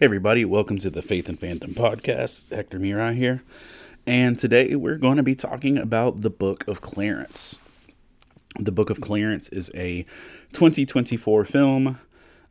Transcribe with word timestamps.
Hey 0.00 0.06
everybody, 0.06 0.46
welcome 0.46 0.78
to 0.78 0.88
the 0.88 1.02
Faith 1.02 1.28
and 1.28 1.38
Fandom 1.38 1.74
podcast. 1.74 2.56
Hector 2.56 2.80
Mirai 2.80 3.14
here. 3.14 3.42
And 4.06 4.38
today 4.38 4.74
we're 4.74 4.96
going 4.96 5.18
to 5.18 5.22
be 5.22 5.34
talking 5.34 5.76
about 5.76 6.22
the 6.22 6.30
Book 6.30 6.66
of 6.66 6.80
Clarence. 6.80 7.58
The 8.58 8.72
Book 8.72 8.88
of 8.88 9.02
Clarence 9.02 9.50
is 9.50 9.70
a 9.74 10.04
2024 10.54 11.44
film, 11.44 11.98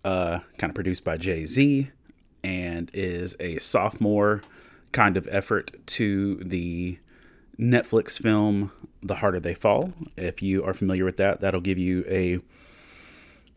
uh, 0.05 0.41
kind 0.59 0.69
of 0.69 0.75
produced 0.75 1.03
by 1.03 1.17
Jay 1.17 1.47
Z, 1.47 1.89
and 2.43 2.91
is 2.93 3.35
a 3.39 3.57
sophomore 3.57 4.43
kind 4.91 5.17
of 5.17 5.27
effort 5.31 5.75
to 5.87 6.35
the 6.35 6.99
Netflix 7.59 8.21
film 8.21 8.71
The 9.01 9.15
Harder 9.15 9.39
They 9.39 9.55
Fall. 9.55 9.93
If 10.15 10.43
you 10.43 10.63
are 10.63 10.75
familiar 10.75 11.03
with 11.03 11.17
that, 11.17 11.41
that'll 11.41 11.61
give 11.61 11.79
you 11.79 12.05
a 12.07 12.41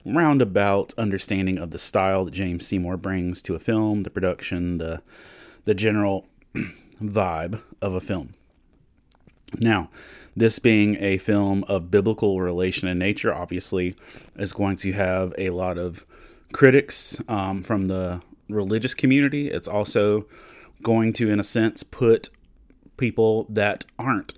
roundabout 0.05 0.92
understanding 0.98 1.59
of 1.59 1.70
the 1.70 1.79
style 1.79 2.24
that 2.24 2.33
James 2.33 2.66
Samuel 2.66 2.97
brings 2.97 3.43
to 3.43 3.55
a 3.55 3.59
film, 3.59 4.02
the 4.02 4.10
production, 4.10 4.79
the 4.79 5.02
the 5.65 5.74
general 5.74 6.27
vibe 7.01 7.60
of 7.80 7.95
a 7.95 8.01
film. 8.01 8.34
Now, 9.59 9.91
this 10.34 10.59
being 10.59 10.96
a 10.96 11.19
film 11.19 11.65
of 11.65 11.91
biblical 11.91 12.41
relation 12.41 12.88
and 12.88 12.98
nature, 12.98 13.33
obviously, 13.33 13.95
is 14.37 14.52
going 14.52 14.77
to 14.77 14.93
have 14.93 15.34
a 15.38 15.51
lot 15.51 15.79
of 15.79 16.05
critics 16.52 17.21
um, 17.29 17.62
from 17.62 17.87
the 17.87 18.23
religious 18.48 18.95
community. 18.95 19.51
It's 19.51 19.69
also 19.69 20.27
going 20.82 21.12
to, 21.15 21.30
in 21.30 21.38
a 21.38 21.45
sense, 21.45 21.82
put 21.82 22.30
people 22.96 23.46
that 23.48 23.84
aren't 23.98 24.34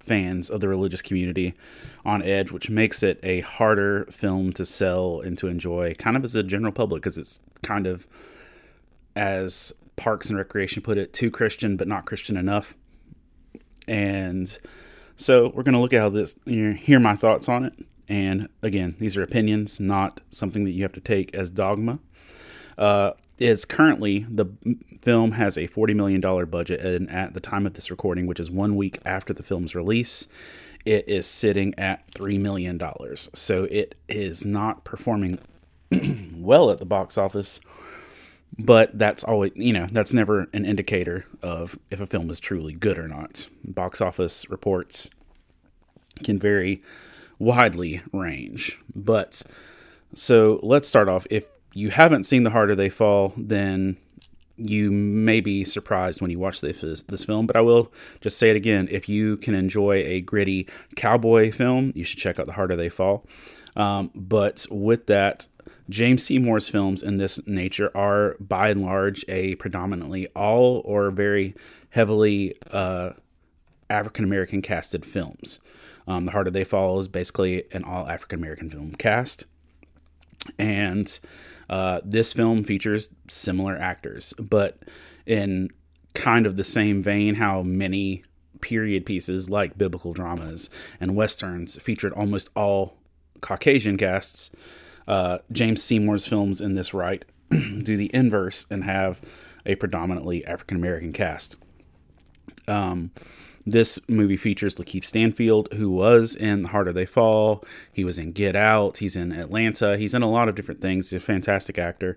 fans 0.00 0.50
of 0.50 0.60
the 0.60 0.68
religious 0.68 1.02
community 1.02 1.54
on 2.04 2.22
edge, 2.22 2.50
which 2.50 2.68
makes 2.68 3.02
it 3.02 3.20
a 3.22 3.40
harder 3.40 4.06
film 4.10 4.52
to 4.54 4.66
sell 4.66 5.20
and 5.20 5.38
to 5.38 5.48
enjoy, 5.48 5.94
kind 5.94 6.16
of 6.16 6.24
as 6.24 6.34
a 6.34 6.42
general 6.42 6.72
public, 6.72 7.02
because 7.02 7.18
it's 7.18 7.40
kind 7.62 7.86
of, 7.86 8.06
as 9.14 9.72
Parks 9.96 10.28
and 10.28 10.36
Recreation 10.36 10.82
put 10.82 10.98
it, 10.98 11.12
too 11.12 11.30
Christian 11.30 11.76
but 11.76 11.86
not 11.86 12.06
Christian 12.06 12.36
enough. 12.36 12.74
And 13.86 14.58
so 15.16 15.52
we're 15.54 15.62
going 15.62 15.74
to 15.74 15.80
look 15.80 15.92
at 15.92 16.00
how 16.00 16.08
this, 16.08 16.38
you 16.44 16.70
know, 16.70 16.74
hear 16.74 16.98
my 16.98 17.16
thoughts 17.16 17.48
on 17.48 17.64
it. 17.64 17.74
And 18.08 18.48
again, 18.62 18.96
these 18.98 19.16
are 19.16 19.22
opinions, 19.22 19.78
not 19.78 20.20
something 20.30 20.64
that 20.64 20.72
you 20.72 20.82
have 20.82 20.92
to 20.92 21.00
take 21.00 21.34
as 21.34 21.50
dogma. 21.50 21.98
Uh, 22.76 23.12
is 23.38 23.64
currently 23.64 24.26
the 24.30 24.46
film 25.02 25.32
has 25.32 25.56
a 25.56 25.66
$40 25.66 25.94
million 25.96 26.20
budget, 26.46 26.80
and 26.80 27.10
at 27.10 27.34
the 27.34 27.40
time 27.40 27.66
of 27.66 27.74
this 27.74 27.90
recording, 27.90 28.26
which 28.26 28.38
is 28.38 28.50
one 28.50 28.76
week 28.76 28.98
after 29.04 29.32
the 29.32 29.42
film's 29.42 29.74
release, 29.74 30.28
it 30.84 31.08
is 31.08 31.26
sitting 31.26 31.74
at 31.78 32.10
$3 32.12 32.38
million. 32.40 32.80
So 33.34 33.64
it 33.64 33.94
is 34.08 34.44
not 34.44 34.84
performing 34.84 35.38
well 36.34 36.70
at 36.70 36.78
the 36.78 36.84
box 36.84 37.16
office, 37.16 37.60
but 38.58 38.98
that's 38.98 39.24
always, 39.24 39.52
you 39.54 39.72
know, 39.72 39.86
that's 39.90 40.12
never 40.12 40.48
an 40.52 40.64
indicator 40.64 41.26
of 41.42 41.78
if 41.90 42.00
a 42.00 42.06
film 42.06 42.30
is 42.30 42.40
truly 42.40 42.72
good 42.72 42.98
or 42.98 43.08
not. 43.08 43.46
Box 43.64 44.00
office 44.00 44.48
reports 44.50 45.10
can 46.22 46.38
vary 46.38 46.82
widely 47.38 48.02
range. 48.12 48.78
But 48.94 49.42
so 50.14 50.60
let's 50.62 50.88
start 50.88 51.08
off. 51.08 51.26
If 51.30 51.46
you 51.72 51.90
haven't 51.90 52.24
seen 52.24 52.42
The 52.42 52.50
Harder 52.50 52.74
They 52.74 52.90
Fall, 52.90 53.32
then 53.36 53.96
you 54.56 54.90
may 54.90 55.40
be 55.40 55.64
surprised 55.64 56.20
when 56.20 56.30
you 56.30 56.38
watch 56.38 56.60
this, 56.60 57.02
this 57.02 57.24
film, 57.24 57.46
but 57.46 57.56
I 57.56 57.60
will 57.60 57.92
just 58.20 58.38
say 58.38 58.50
it 58.50 58.56
again. 58.56 58.88
If 58.90 59.08
you 59.08 59.36
can 59.36 59.54
enjoy 59.54 59.96
a 59.96 60.20
gritty 60.20 60.68
cowboy 60.96 61.52
film, 61.52 61.92
you 61.94 62.04
should 62.04 62.18
check 62.18 62.38
out 62.38 62.46
The 62.46 62.52
Harder 62.52 62.76
They 62.76 62.88
Fall. 62.88 63.24
Um, 63.76 64.10
but 64.14 64.66
with 64.70 65.06
that, 65.06 65.46
James 65.88 66.24
Samuel's 66.24 66.68
films 66.68 67.02
in 67.02 67.16
this 67.16 67.40
nature 67.46 67.90
are 67.96 68.36
by 68.38 68.68
and 68.70 68.82
large 68.82 69.24
a 69.28 69.56
predominantly 69.56 70.26
all 70.28 70.82
or 70.84 71.10
very 71.10 71.54
heavily 71.90 72.54
uh, 72.70 73.10
African 73.90 74.24
American 74.24 74.62
casted 74.62 75.04
films. 75.04 75.60
Um, 76.06 76.24
the 76.24 76.32
Harder 76.32 76.50
They 76.50 76.64
Fall 76.64 76.98
is 76.98 77.08
basically 77.08 77.64
an 77.72 77.84
all 77.84 78.08
African 78.08 78.38
American 78.38 78.70
film 78.70 78.92
cast. 78.92 79.44
And 80.58 81.18
uh, 81.70 82.00
this 82.04 82.32
film 82.32 82.64
features 82.64 83.08
similar 83.28 83.76
actors, 83.76 84.34
but 84.38 84.78
in 85.26 85.70
kind 86.14 86.46
of 86.46 86.56
the 86.56 86.64
same 86.64 87.02
vein, 87.02 87.36
how 87.36 87.62
many 87.62 88.22
period 88.60 89.04
pieces 89.04 89.50
like 89.50 89.76
biblical 89.76 90.12
dramas 90.12 90.70
and 91.00 91.16
westerns 91.16 91.80
featured 91.82 92.12
almost 92.12 92.48
all 92.54 92.96
Caucasian 93.40 93.96
casts. 93.98 94.50
Uh, 95.06 95.38
James 95.50 95.82
Samuel's 95.82 96.26
films 96.26 96.60
in 96.60 96.74
this 96.74 96.94
right 96.94 97.24
do 97.50 97.96
the 97.96 98.10
inverse 98.14 98.66
and 98.70 98.84
have 98.84 99.20
a 99.66 99.74
predominantly 99.74 100.44
African 100.46 100.76
American 100.76 101.12
cast. 101.12 101.56
Um, 102.68 103.10
this 103.64 103.98
movie 104.08 104.36
features 104.36 104.74
Lakeith 104.74 105.04
Stanfield, 105.04 105.68
who 105.72 105.90
was 105.90 106.34
in 106.34 106.64
Harder 106.64 106.92
They 106.92 107.06
Fall. 107.06 107.64
He 107.92 108.04
was 108.04 108.18
in 108.18 108.32
Get 108.32 108.56
Out. 108.56 108.98
He's 108.98 109.16
in 109.16 109.32
Atlanta. 109.32 109.96
He's 109.96 110.14
in 110.14 110.22
a 110.22 110.30
lot 110.30 110.48
of 110.48 110.54
different 110.54 110.80
things. 110.80 111.10
He's 111.10 111.22
a 111.22 111.24
fantastic 111.24 111.78
actor. 111.78 112.16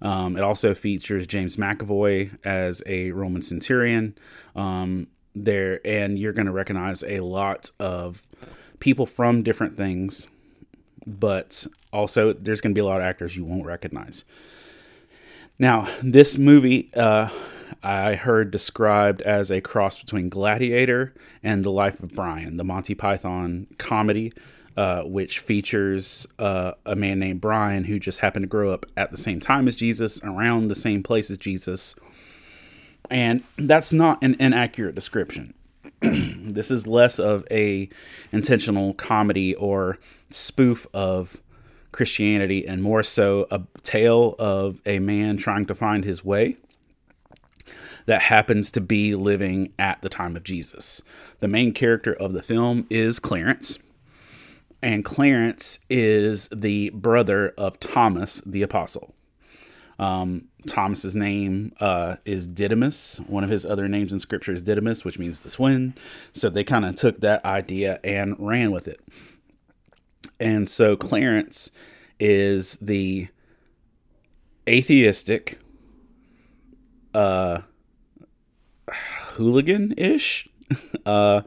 Um, 0.00 0.36
it 0.36 0.42
also 0.42 0.74
features 0.74 1.26
James 1.26 1.56
McAvoy 1.56 2.38
as 2.44 2.82
a 2.86 3.10
Roman 3.12 3.42
centurion. 3.42 4.14
Um, 4.54 5.08
there, 5.34 5.80
and 5.84 6.18
you're 6.18 6.32
going 6.32 6.46
to 6.46 6.52
recognize 6.52 7.02
a 7.04 7.20
lot 7.20 7.70
of 7.78 8.22
people 8.80 9.04
from 9.04 9.42
different 9.42 9.76
things, 9.76 10.28
but 11.06 11.66
also 11.92 12.32
there's 12.32 12.62
going 12.62 12.74
to 12.74 12.78
be 12.78 12.80
a 12.80 12.86
lot 12.86 13.00
of 13.00 13.06
actors 13.06 13.36
you 13.36 13.44
won't 13.44 13.66
recognize. 13.66 14.24
Now, 15.58 15.88
this 16.02 16.38
movie. 16.38 16.90
Uh, 16.94 17.28
I 17.82 18.14
heard 18.14 18.50
described 18.50 19.22
as 19.22 19.50
a 19.50 19.60
cross 19.60 19.98
between 19.98 20.28
Gladiator 20.28 21.14
and 21.42 21.64
The 21.64 21.70
Life 21.70 22.00
of 22.02 22.14
Brian, 22.14 22.56
the 22.56 22.64
Monty 22.64 22.94
Python 22.94 23.66
comedy, 23.78 24.32
uh, 24.76 25.02
which 25.02 25.38
features 25.38 26.26
uh, 26.38 26.72
a 26.84 26.96
man 26.96 27.18
named 27.18 27.40
Brian 27.40 27.84
who 27.84 27.98
just 27.98 28.20
happened 28.20 28.42
to 28.42 28.48
grow 28.48 28.70
up 28.70 28.86
at 28.96 29.10
the 29.10 29.16
same 29.16 29.40
time 29.40 29.68
as 29.68 29.76
Jesus, 29.76 30.22
around 30.22 30.68
the 30.68 30.74
same 30.74 31.02
place 31.02 31.30
as 31.30 31.38
Jesus. 31.38 31.94
And 33.10 33.42
that's 33.56 33.92
not 33.92 34.22
an 34.22 34.36
inaccurate 34.40 34.94
description. 34.94 35.54
this 36.00 36.70
is 36.70 36.86
less 36.86 37.18
of 37.18 37.46
a 37.50 37.88
intentional 38.32 38.94
comedy 38.94 39.54
or 39.54 39.98
spoof 40.30 40.86
of 40.92 41.40
Christianity 41.92 42.66
and 42.66 42.82
more 42.82 43.02
so 43.02 43.46
a 43.50 43.62
tale 43.82 44.34
of 44.38 44.82
a 44.84 44.98
man 44.98 45.38
trying 45.38 45.64
to 45.66 45.74
find 45.74 46.04
his 46.04 46.24
way 46.24 46.58
that 48.06 48.22
happens 48.22 48.70
to 48.72 48.80
be 48.80 49.14
living 49.14 49.72
at 49.78 50.00
the 50.02 50.08
time 50.08 50.36
of 50.36 50.44
Jesus. 50.44 51.02
The 51.40 51.48
main 51.48 51.72
character 51.72 52.12
of 52.12 52.32
the 52.32 52.42
film 52.42 52.86
is 52.88 53.18
Clarence, 53.18 53.78
and 54.82 55.04
Clarence 55.04 55.80
is 55.90 56.48
the 56.48 56.90
brother 56.90 57.52
of 57.58 57.78
Thomas 57.80 58.40
the 58.46 58.62
Apostle. 58.62 59.14
Um, 59.98 60.48
Thomas's 60.66 61.16
name 61.16 61.72
uh, 61.80 62.16
is 62.24 62.46
Didymus. 62.46 63.18
One 63.26 63.44
of 63.44 63.50
his 63.50 63.64
other 63.64 63.88
names 63.88 64.12
in 64.12 64.18
Scripture 64.18 64.52
is 64.52 64.62
Didymus, 64.62 65.04
which 65.04 65.18
means 65.18 65.40
the 65.40 65.50
twin. 65.50 65.94
So 66.32 66.50
they 66.50 66.64
kind 66.64 66.84
of 66.84 66.96
took 66.96 67.20
that 67.20 67.44
idea 67.44 67.98
and 68.04 68.36
ran 68.38 68.72
with 68.72 68.88
it. 68.88 69.00
And 70.38 70.68
so 70.68 70.96
Clarence 70.96 71.70
is 72.20 72.74
the 72.74 73.28
atheistic, 74.68 75.58
uh, 77.14 77.62
hooligan 79.36 79.94
ish 79.96 80.48
uh, 81.06 81.42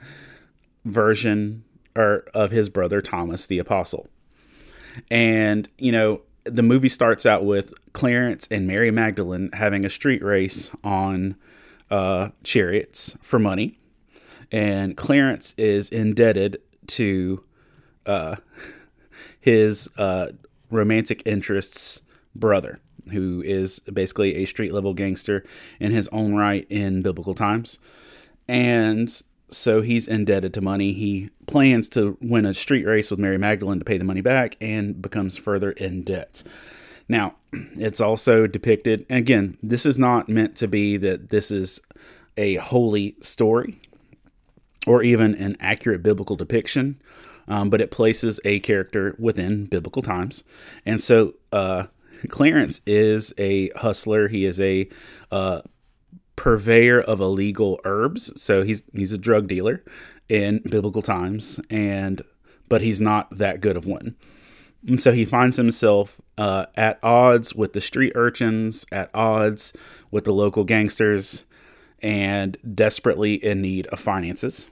version 0.86 1.64
or 1.96 2.26
of 2.34 2.52
his 2.52 2.70
brother 2.70 3.02
Thomas 3.02 3.46
the 3.46 3.60
Apostle. 3.60 4.08
And, 5.12 5.70
you 5.78 5.92
know, 5.92 6.22
the 6.44 6.64
movie 6.64 6.90
starts 6.90 7.26
out 7.26 7.46
with 7.46 7.74
Clarence 7.94 8.48
and 8.50 8.66
Mary 8.66 8.92
Magdalene 8.92 9.50
having 9.54 9.86
a 9.86 9.90
street 9.90 10.24
race 10.24 10.72
on 10.84 11.36
uh, 11.92 12.30
chariots 12.44 13.18
for 13.22 13.40
money. 13.40 13.76
And 14.52 14.98
Clarence 14.98 15.54
is 15.58 15.90
indebted 15.90 16.60
to 16.88 17.44
uh, 18.06 18.38
his 19.40 19.90
uh, 19.98 20.30
romantic 20.72 21.22
interest's 21.26 22.02
brother 22.36 22.80
who 23.10 23.42
is 23.46 23.80
basically 23.80 24.36
a 24.36 24.46
street 24.46 24.74
level 24.74 24.94
gangster 24.94 25.44
in 25.80 25.92
his 25.92 26.08
own 26.10 26.36
right 26.36 26.66
in 26.70 27.02
biblical 27.02 27.34
times. 27.34 27.80
And 28.48 29.10
so 29.50 29.82
he's 29.82 30.08
indebted 30.08 30.54
to 30.54 30.62
money. 30.62 30.94
He 30.94 31.30
plans 31.48 31.90
to 31.90 32.18
win 32.22 32.46
a 32.46 32.54
street 32.54 32.86
race 32.86 33.10
with 33.12 33.20
Mary 33.20 33.38
Magdalene 33.38 33.80
to 33.80 33.86
pay 33.86 33.98
the 33.98 34.06
money 34.06 34.22
back 34.22 34.56
and 34.62 35.02
becomes 35.02 35.38
further 35.38 35.72
in 35.72 36.04
debt. 36.04 36.44
Now, 37.08 37.36
it's 37.52 38.00
also 38.00 38.46
depicted, 38.46 39.06
again, 39.10 39.58
this 39.64 39.86
is 39.86 39.98
not 39.98 40.30
meant 40.30 40.56
to 40.58 40.68
be 40.68 40.98
that 40.98 41.30
this 41.30 41.50
is 41.50 41.82
a 42.38 42.56
holy 42.56 43.16
story 43.22 43.82
or 44.86 45.02
even 45.02 45.34
an 45.36 45.58
accurate 45.60 46.04
biblical 46.04 46.36
depiction, 46.36 47.02
um, 47.48 47.72
but 47.72 47.82
it 47.82 47.90
places 47.90 48.40
a 48.46 48.60
character 48.60 49.16
within 49.18 49.66
biblical 49.66 50.04
times. 50.04 50.44
And 50.86 51.02
so, 51.02 51.34
uh, 51.52 51.86
Clarence 52.30 52.82
is 52.86 53.34
a 53.38 53.70
hustler. 53.70 54.28
He 54.28 54.46
is 54.46 54.60
a 54.60 54.90
uh, 55.32 55.62
purveyor 56.36 57.02
of 57.02 57.20
illegal 57.20 57.80
herbs. 57.84 58.42
So 58.42 58.64
he's 58.64 58.84
he's 58.94 59.12
a 59.12 59.18
drug 59.18 59.48
dealer 59.48 59.84
in 60.28 60.60
biblical 60.60 61.02
times, 61.02 61.60
and 61.70 62.22
but 62.68 62.82
he's 62.82 63.02
not 63.02 63.30
that 63.38 63.62
good 63.62 63.78
of 63.78 63.86
one. 63.86 64.16
And 64.88 65.00
so 65.00 65.12
he 65.12 65.26
finds 65.26 65.58
himself 65.58 66.22
uh, 66.38 66.68
at 66.76 67.00
odds 67.04 67.54
with 67.54 67.74
the 67.74 67.82
street 67.82 68.14
urchins, 68.16 68.86
at 68.92 69.10
odds 69.14 69.74
with 70.10 70.24
the 70.24 70.32
local 70.32 70.64
gangsters, 70.64 71.44
and 72.02 72.58
desperately 72.74 73.34
in 73.34 73.62
need 73.62 73.88
of 73.88 74.00
finances. 74.00 74.70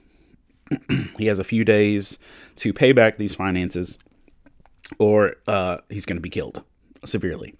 he 1.18 1.26
has 1.26 1.38
a 1.38 1.44
few 1.44 1.64
days 1.64 2.18
to 2.56 2.72
pay 2.72 2.92
back 2.92 3.18
these 3.18 3.34
finances, 3.34 3.98
or 4.98 5.36
uh, 5.46 5.78
he's 5.90 6.06
going 6.06 6.16
to 6.16 6.22
be 6.22 6.30
killed 6.30 6.62
severely. 7.04 7.54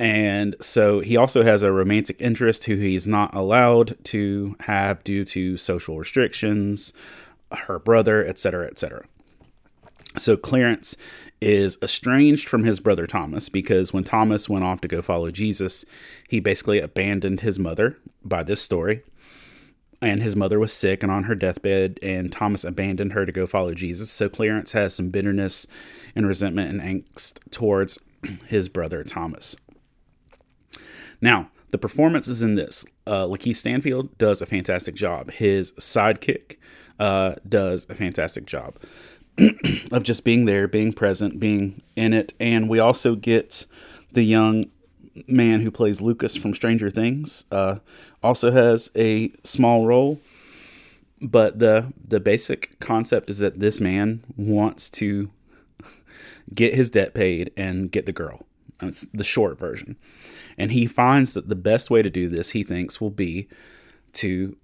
And 0.00 0.54
so 0.60 1.00
he 1.00 1.16
also 1.16 1.42
has 1.42 1.62
a 1.62 1.72
romantic 1.72 2.16
interest 2.20 2.64
who 2.64 2.76
he's 2.76 3.06
not 3.06 3.34
allowed 3.34 3.96
to 4.04 4.54
have 4.60 5.02
due 5.02 5.24
to 5.26 5.56
social 5.56 5.98
restrictions, 5.98 6.92
her 7.52 7.78
brother, 7.78 8.24
etc., 8.24 8.66
etc. 8.66 9.06
So 10.16 10.36
Clarence 10.36 10.96
is 11.40 11.78
estranged 11.82 12.48
from 12.48 12.64
his 12.64 12.80
brother 12.80 13.06
Thomas 13.06 13.48
because 13.48 13.92
when 13.92 14.04
Thomas 14.04 14.48
went 14.48 14.64
off 14.64 14.80
to 14.82 14.88
go 14.88 15.02
follow 15.02 15.30
Jesus, 15.30 15.84
he 16.28 16.40
basically 16.40 16.80
abandoned 16.80 17.40
his 17.40 17.58
mother 17.58 17.96
by 18.24 18.42
this 18.42 18.60
story. 18.60 19.02
And 20.00 20.22
his 20.22 20.36
mother 20.36 20.60
was 20.60 20.72
sick 20.72 21.02
and 21.02 21.10
on 21.10 21.24
her 21.24 21.34
deathbed, 21.34 21.98
and 22.04 22.30
Thomas 22.30 22.62
abandoned 22.62 23.14
her 23.14 23.26
to 23.26 23.32
go 23.32 23.48
follow 23.48 23.74
Jesus. 23.74 24.12
So 24.12 24.28
Clarence 24.28 24.70
has 24.70 24.94
some 24.94 25.10
bitterness 25.10 25.66
and 26.14 26.24
resentment 26.24 26.70
and 26.70 26.80
angst 26.80 27.40
towards 27.50 27.98
his 28.46 28.68
brother 28.68 29.02
Thomas. 29.04 29.56
Now, 31.20 31.50
the 31.70 31.78
performances 31.78 32.42
in 32.42 32.54
this, 32.54 32.84
uh, 33.06 33.24
Lakeith 33.24 33.56
Stanfield 33.56 34.16
does 34.18 34.40
a 34.40 34.46
fantastic 34.46 34.94
job. 34.94 35.30
His 35.32 35.72
sidekick 35.72 36.56
uh, 36.98 37.34
does 37.46 37.86
a 37.88 37.94
fantastic 37.94 38.46
job 38.46 38.76
of 39.92 40.02
just 40.02 40.24
being 40.24 40.46
there, 40.46 40.66
being 40.66 40.92
present, 40.92 41.38
being 41.38 41.82
in 41.96 42.12
it. 42.12 42.32
And 42.40 42.68
we 42.68 42.78
also 42.78 43.14
get 43.14 43.66
the 44.12 44.22
young 44.22 44.70
man 45.26 45.60
who 45.60 45.70
plays 45.70 46.00
Lucas 46.00 46.36
from 46.36 46.54
Stranger 46.54 46.90
Things, 46.90 47.44
uh, 47.50 47.76
also 48.22 48.50
has 48.50 48.90
a 48.96 49.32
small 49.44 49.86
role. 49.86 50.20
But 51.20 51.58
the 51.58 51.92
the 52.00 52.20
basic 52.20 52.78
concept 52.78 53.28
is 53.28 53.38
that 53.38 53.58
this 53.58 53.80
man 53.80 54.22
wants 54.36 54.88
to 54.90 55.30
get 56.54 56.74
his 56.74 56.90
debt 56.90 57.14
paid 57.14 57.52
and 57.56 57.90
get 57.90 58.06
the 58.06 58.12
girl. 58.12 58.46
It's 58.80 59.02
the 59.12 59.24
short 59.24 59.58
version. 59.58 59.96
And 60.56 60.72
he 60.72 60.86
finds 60.86 61.34
that 61.34 61.48
the 61.48 61.56
best 61.56 61.90
way 61.90 62.02
to 62.02 62.10
do 62.10 62.28
this, 62.28 62.50
he 62.50 62.62
thinks, 62.62 63.00
will 63.00 63.10
be 63.10 63.48
to 64.14 64.56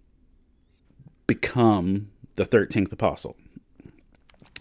become 1.26 2.10
the 2.36 2.46
13th 2.46 2.92
apostle. 2.92 3.36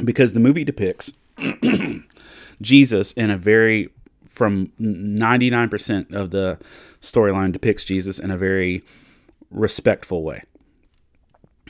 Because 0.03 0.33
the 0.33 0.39
movie 0.39 0.63
depicts 0.63 1.13
Jesus 2.61 3.11
in 3.13 3.29
a 3.29 3.37
very, 3.37 3.89
from 4.27 4.67
99% 4.79 6.13
of 6.13 6.31
the 6.31 6.57
storyline, 7.01 7.51
depicts 7.51 7.85
Jesus 7.85 8.19
in 8.19 8.31
a 8.31 8.37
very 8.37 8.83
respectful 9.51 10.23
way 10.23 10.43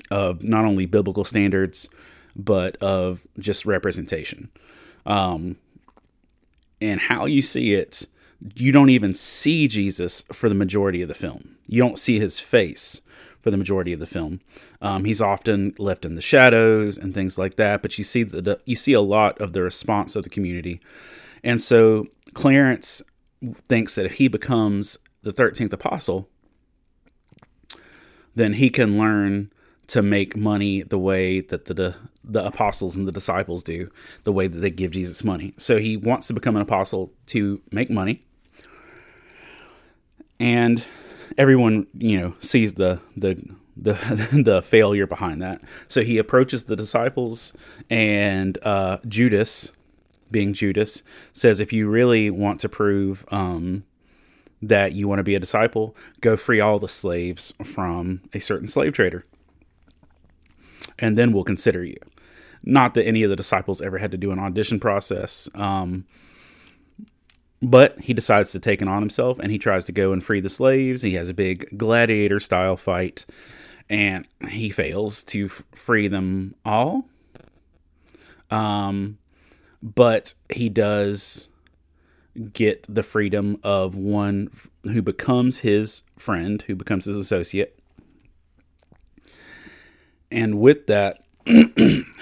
of 0.09 0.43
not 0.43 0.63
only 0.63 0.85
biblical 0.85 1.25
standards, 1.25 1.89
but 2.35 2.77
of 2.77 3.27
just 3.39 3.65
representation. 3.65 4.49
Um, 5.05 5.57
and 6.81 6.99
how 6.99 7.25
you 7.25 7.41
see 7.41 7.73
it 7.73 8.07
you 8.55 8.71
don't 8.71 8.89
even 8.89 9.13
see 9.13 9.67
Jesus 9.67 10.23
for 10.33 10.49
the 10.49 10.55
majority 10.55 11.01
of 11.01 11.07
the 11.07 11.15
film. 11.15 11.55
You 11.67 11.81
don't 11.81 11.97
see 11.97 12.19
his 12.19 12.39
face 12.39 13.01
for 13.41 13.51
the 13.51 13.57
majority 13.57 13.93
of 13.93 13.99
the 13.99 14.05
film. 14.05 14.41
Um, 14.81 15.05
he's 15.05 15.21
often 15.21 15.73
left 15.77 16.05
in 16.05 16.15
the 16.15 16.21
shadows 16.21 16.97
and 16.97 17.13
things 17.13 17.37
like 17.37 17.55
that. 17.55 17.81
But 17.81 17.97
you 17.97 18.03
see 18.03 18.23
the 18.23 18.59
you 18.65 18.75
see 18.75 18.93
a 18.93 19.01
lot 19.01 19.39
of 19.39 19.53
the 19.53 19.61
response 19.61 20.15
of 20.15 20.23
the 20.23 20.29
community, 20.29 20.81
and 21.43 21.61
so 21.61 22.07
Clarence 22.33 23.01
thinks 23.67 23.95
that 23.95 24.05
if 24.05 24.13
he 24.13 24.27
becomes 24.27 24.97
the 25.21 25.31
thirteenth 25.31 25.73
apostle, 25.73 26.27
then 28.35 28.53
he 28.53 28.69
can 28.69 28.97
learn 28.97 29.51
to 29.87 30.01
make 30.01 30.35
money 30.35 30.81
the 30.81 30.97
way 30.97 31.41
that 31.41 31.65
the, 31.65 31.73
the 31.73 31.95
the 32.25 32.45
apostles 32.45 32.95
and 32.95 33.05
the 33.05 33.11
disciples 33.11 33.63
do, 33.63 33.91
the 34.23 34.31
way 34.31 34.47
that 34.47 34.59
they 34.59 34.69
give 34.69 34.91
Jesus 34.91 35.25
money. 35.25 35.53
So 35.57 35.77
he 35.77 35.97
wants 35.97 36.27
to 36.27 36.33
become 36.33 36.55
an 36.55 36.61
apostle 36.61 37.11
to 37.27 37.61
make 37.69 37.89
money 37.89 38.21
and 40.43 40.85
everyone 41.37 41.87
you 41.93 42.19
know 42.19 42.35
sees 42.39 42.73
the 42.73 42.99
the 43.15 43.41
the 43.75 43.93
the 44.45 44.61
failure 44.61 45.07
behind 45.07 45.41
that. 45.41 45.61
So 45.87 46.03
he 46.03 46.17
approaches 46.17 46.65
the 46.65 46.75
disciples, 46.75 47.53
and 47.89 48.57
uh, 48.63 48.97
Judas, 49.07 49.71
being 50.31 50.53
Judas, 50.53 51.01
says, 51.31 51.59
"If 51.59 51.73
you 51.73 51.89
really 51.89 52.29
want 52.29 52.59
to 52.61 52.69
prove 52.69 53.25
um, 53.31 53.83
that 54.61 54.93
you 54.93 55.07
want 55.07 55.19
to 55.19 55.23
be 55.23 55.35
a 55.35 55.39
disciple, 55.39 55.95
go 56.21 56.37
free 56.37 56.59
all 56.59 56.77
the 56.77 56.87
slaves 56.87 57.53
from 57.63 58.21
a 58.33 58.39
certain 58.39 58.67
slave 58.67 58.93
trader, 58.93 59.25
and 60.99 61.17
then 61.17 61.31
we'll 61.31 61.43
consider 61.43 61.83
you." 61.83 61.97
Not 62.63 62.93
that 62.93 63.05
any 63.05 63.23
of 63.23 63.29
the 63.29 63.35
disciples 63.35 63.81
ever 63.81 63.97
had 63.97 64.11
to 64.11 64.17
do 64.17 64.31
an 64.31 64.39
audition 64.39 64.79
process. 64.79 65.49
Um, 65.53 66.05
but 67.61 67.99
he 68.01 68.13
decides 68.13 68.51
to 68.51 68.59
take 68.59 68.81
it 68.81 68.87
on 68.87 69.01
himself 69.01 69.39
and 69.39 69.51
he 69.51 69.57
tries 69.57 69.85
to 69.85 69.91
go 69.91 70.11
and 70.11 70.23
free 70.23 70.41
the 70.41 70.49
slaves. 70.49 71.01
He 71.01 71.13
has 71.13 71.29
a 71.29 71.33
big 71.33 71.77
gladiator 71.77 72.39
style 72.39 72.75
fight 72.75 73.25
and 73.89 74.27
he 74.49 74.69
fails 74.69 75.23
to 75.25 75.45
f- 75.45 75.63
free 75.73 76.09
them 76.09 76.55
all. 76.65 77.05
Um, 78.51 79.17
but 79.81 80.33
he 80.49 80.67
does 80.67 81.49
get 82.51 82.85
the 82.93 83.03
freedom 83.03 83.59
of 83.63 83.95
one 83.95 84.49
who 84.83 85.01
becomes 85.01 85.59
his 85.59 86.03
friend, 86.17 86.61
who 86.63 86.75
becomes 86.75 87.05
his 87.05 87.17
associate. 87.17 87.79
And 90.33 90.59
with 90.59 90.87
that, 90.87 91.19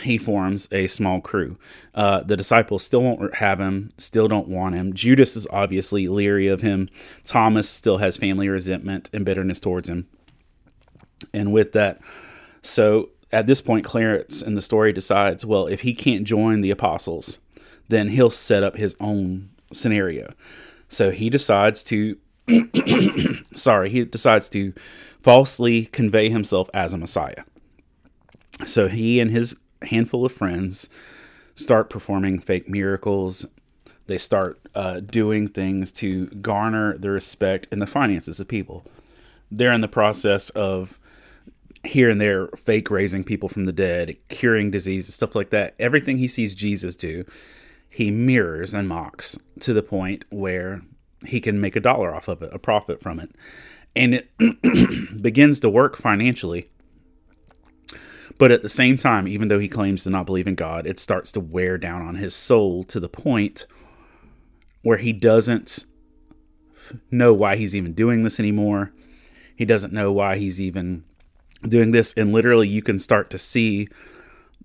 he 0.03 0.17
forms 0.17 0.67
a 0.71 0.87
small 0.87 1.21
crew. 1.21 1.57
Uh, 1.95 2.21
the 2.21 2.35
disciples 2.35 2.83
still 2.83 3.03
won't 3.03 3.35
have 3.35 3.59
him, 3.59 3.93
still 3.97 4.27
don't 4.27 4.47
want 4.47 4.75
him. 4.75 4.93
Judas 4.93 5.35
is 5.35 5.47
obviously 5.51 6.07
leery 6.07 6.47
of 6.47 6.61
him. 6.61 6.89
Thomas 7.23 7.69
still 7.69 7.97
has 7.97 8.17
family 8.17 8.49
resentment 8.49 9.09
and 9.13 9.25
bitterness 9.25 9.59
towards 9.59 9.87
him. 9.87 10.07
And 11.33 11.53
with 11.53 11.71
that, 11.73 12.01
so 12.61 13.09
at 13.31 13.47
this 13.47 13.61
point, 13.61 13.85
Clarence 13.85 14.41
in 14.41 14.55
the 14.55 14.61
story 14.61 14.91
decides, 14.91 15.45
well, 15.45 15.67
if 15.67 15.81
he 15.81 15.93
can't 15.93 16.25
join 16.25 16.61
the 16.61 16.71
apostles, 16.71 17.39
then 17.87 18.09
he'll 18.09 18.29
set 18.29 18.63
up 18.63 18.75
his 18.75 18.95
own 18.99 19.51
scenario. 19.71 20.29
So 20.89 21.11
he 21.11 21.29
decides 21.29 21.83
to, 21.85 22.17
sorry, 23.53 23.89
he 23.89 24.03
decides 24.03 24.49
to 24.49 24.73
falsely 25.21 25.85
convey 25.85 26.29
himself 26.29 26.69
as 26.73 26.93
a 26.93 26.97
Messiah. 26.97 27.43
So 28.65 28.87
he 28.87 29.19
and 29.19 29.31
his 29.31 29.55
handful 29.83 30.25
of 30.25 30.31
friends 30.31 30.89
start 31.55 31.89
performing 31.89 32.39
fake 32.39 32.69
miracles. 32.69 33.45
They 34.07 34.17
start 34.17 34.59
uh, 34.75 34.99
doing 34.99 35.47
things 35.47 35.91
to 35.93 36.27
garner 36.27 36.97
the 36.97 37.09
respect 37.09 37.67
and 37.71 37.81
the 37.81 37.87
finances 37.87 38.39
of 38.39 38.47
people. 38.47 38.85
They're 39.49 39.73
in 39.73 39.81
the 39.81 39.87
process 39.87 40.49
of 40.51 40.99
here 41.83 42.09
and 42.09 42.21
there 42.21 42.47
fake 42.49 42.91
raising 42.91 43.23
people 43.23 43.49
from 43.49 43.65
the 43.65 43.71
dead, 43.71 44.17
curing 44.29 44.71
diseases, 44.71 45.15
stuff 45.15 45.35
like 45.35 45.49
that. 45.49 45.75
Everything 45.79 46.17
he 46.17 46.27
sees 46.27 46.55
Jesus 46.55 46.95
do, 46.95 47.25
he 47.89 48.11
mirrors 48.11 48.73
and 48.73 48.87
mocks 48.87 49.37
to 49.59 49.73
the 49.73 49.83
point 49.83 50.25
where 50.29 50.81
he 51.25 51.39
can 51.39 51.59
make 51.59 51.75
a 51.75 51.81
dollar 51.81 52.13
off 52.15 52.27
of 52.27 52.41
it, 52.41 52.53
a 52.53 52.59
profit 52.59 53.01
from 53.01 53.19
it. 53.19 53.31
And 53.95 54.15
it 54.15 55.21
begins 55.21 55.59
to 55.61 55.69
work 55.69 55.97
financially 55.97 56.69
but 58.37 58.51
at 58.51 58.61
the 58.61 58.69
same 58.69 58.97
time, 58.97 59.27
even 59.27 59.47
though 59.47 59.59
he 59.59 59.67
claims 59.67 60.03
to 60.03 60.09
not 60.09 60.25
believe 60.25 60.47
in 60.47 60.55
God, 60.55 60.85
it 60.85 60.99
starts 60.99 61.31
to 61.33 61.39
wear 61.39 61.77
down 61.77 62.01
on 62.01 62.15
his 62.15 62.35
soul 62.35 62.83
to 62.85 62.99
the 62.99 63.09
point 63.09 63.65
where 64.83 64.97
he 64.97 65.13
doesn't 65.13 65.85
know 67.09 67.33
why 67.33 67.55
he's 67.55 67.75
even 67.75 67.93
doing 67.93 68.23
this 68.23 68.39
anymore. 68.39 68.91
He 69.55 69.65
doesn't 69.65 69.93
know 69.93 70.11
why 70.11 70.37
he's 70.37 70.59
even 70.59 71.03
doing 71.67 71.91
this. 71.91 72.13
And 72.13 72.31
literally, 72.31 72.67
you 72.67 72.81
can 72.81 72.99
start 72.99 73.29
to 73.31 73.37
see 73.37 73.87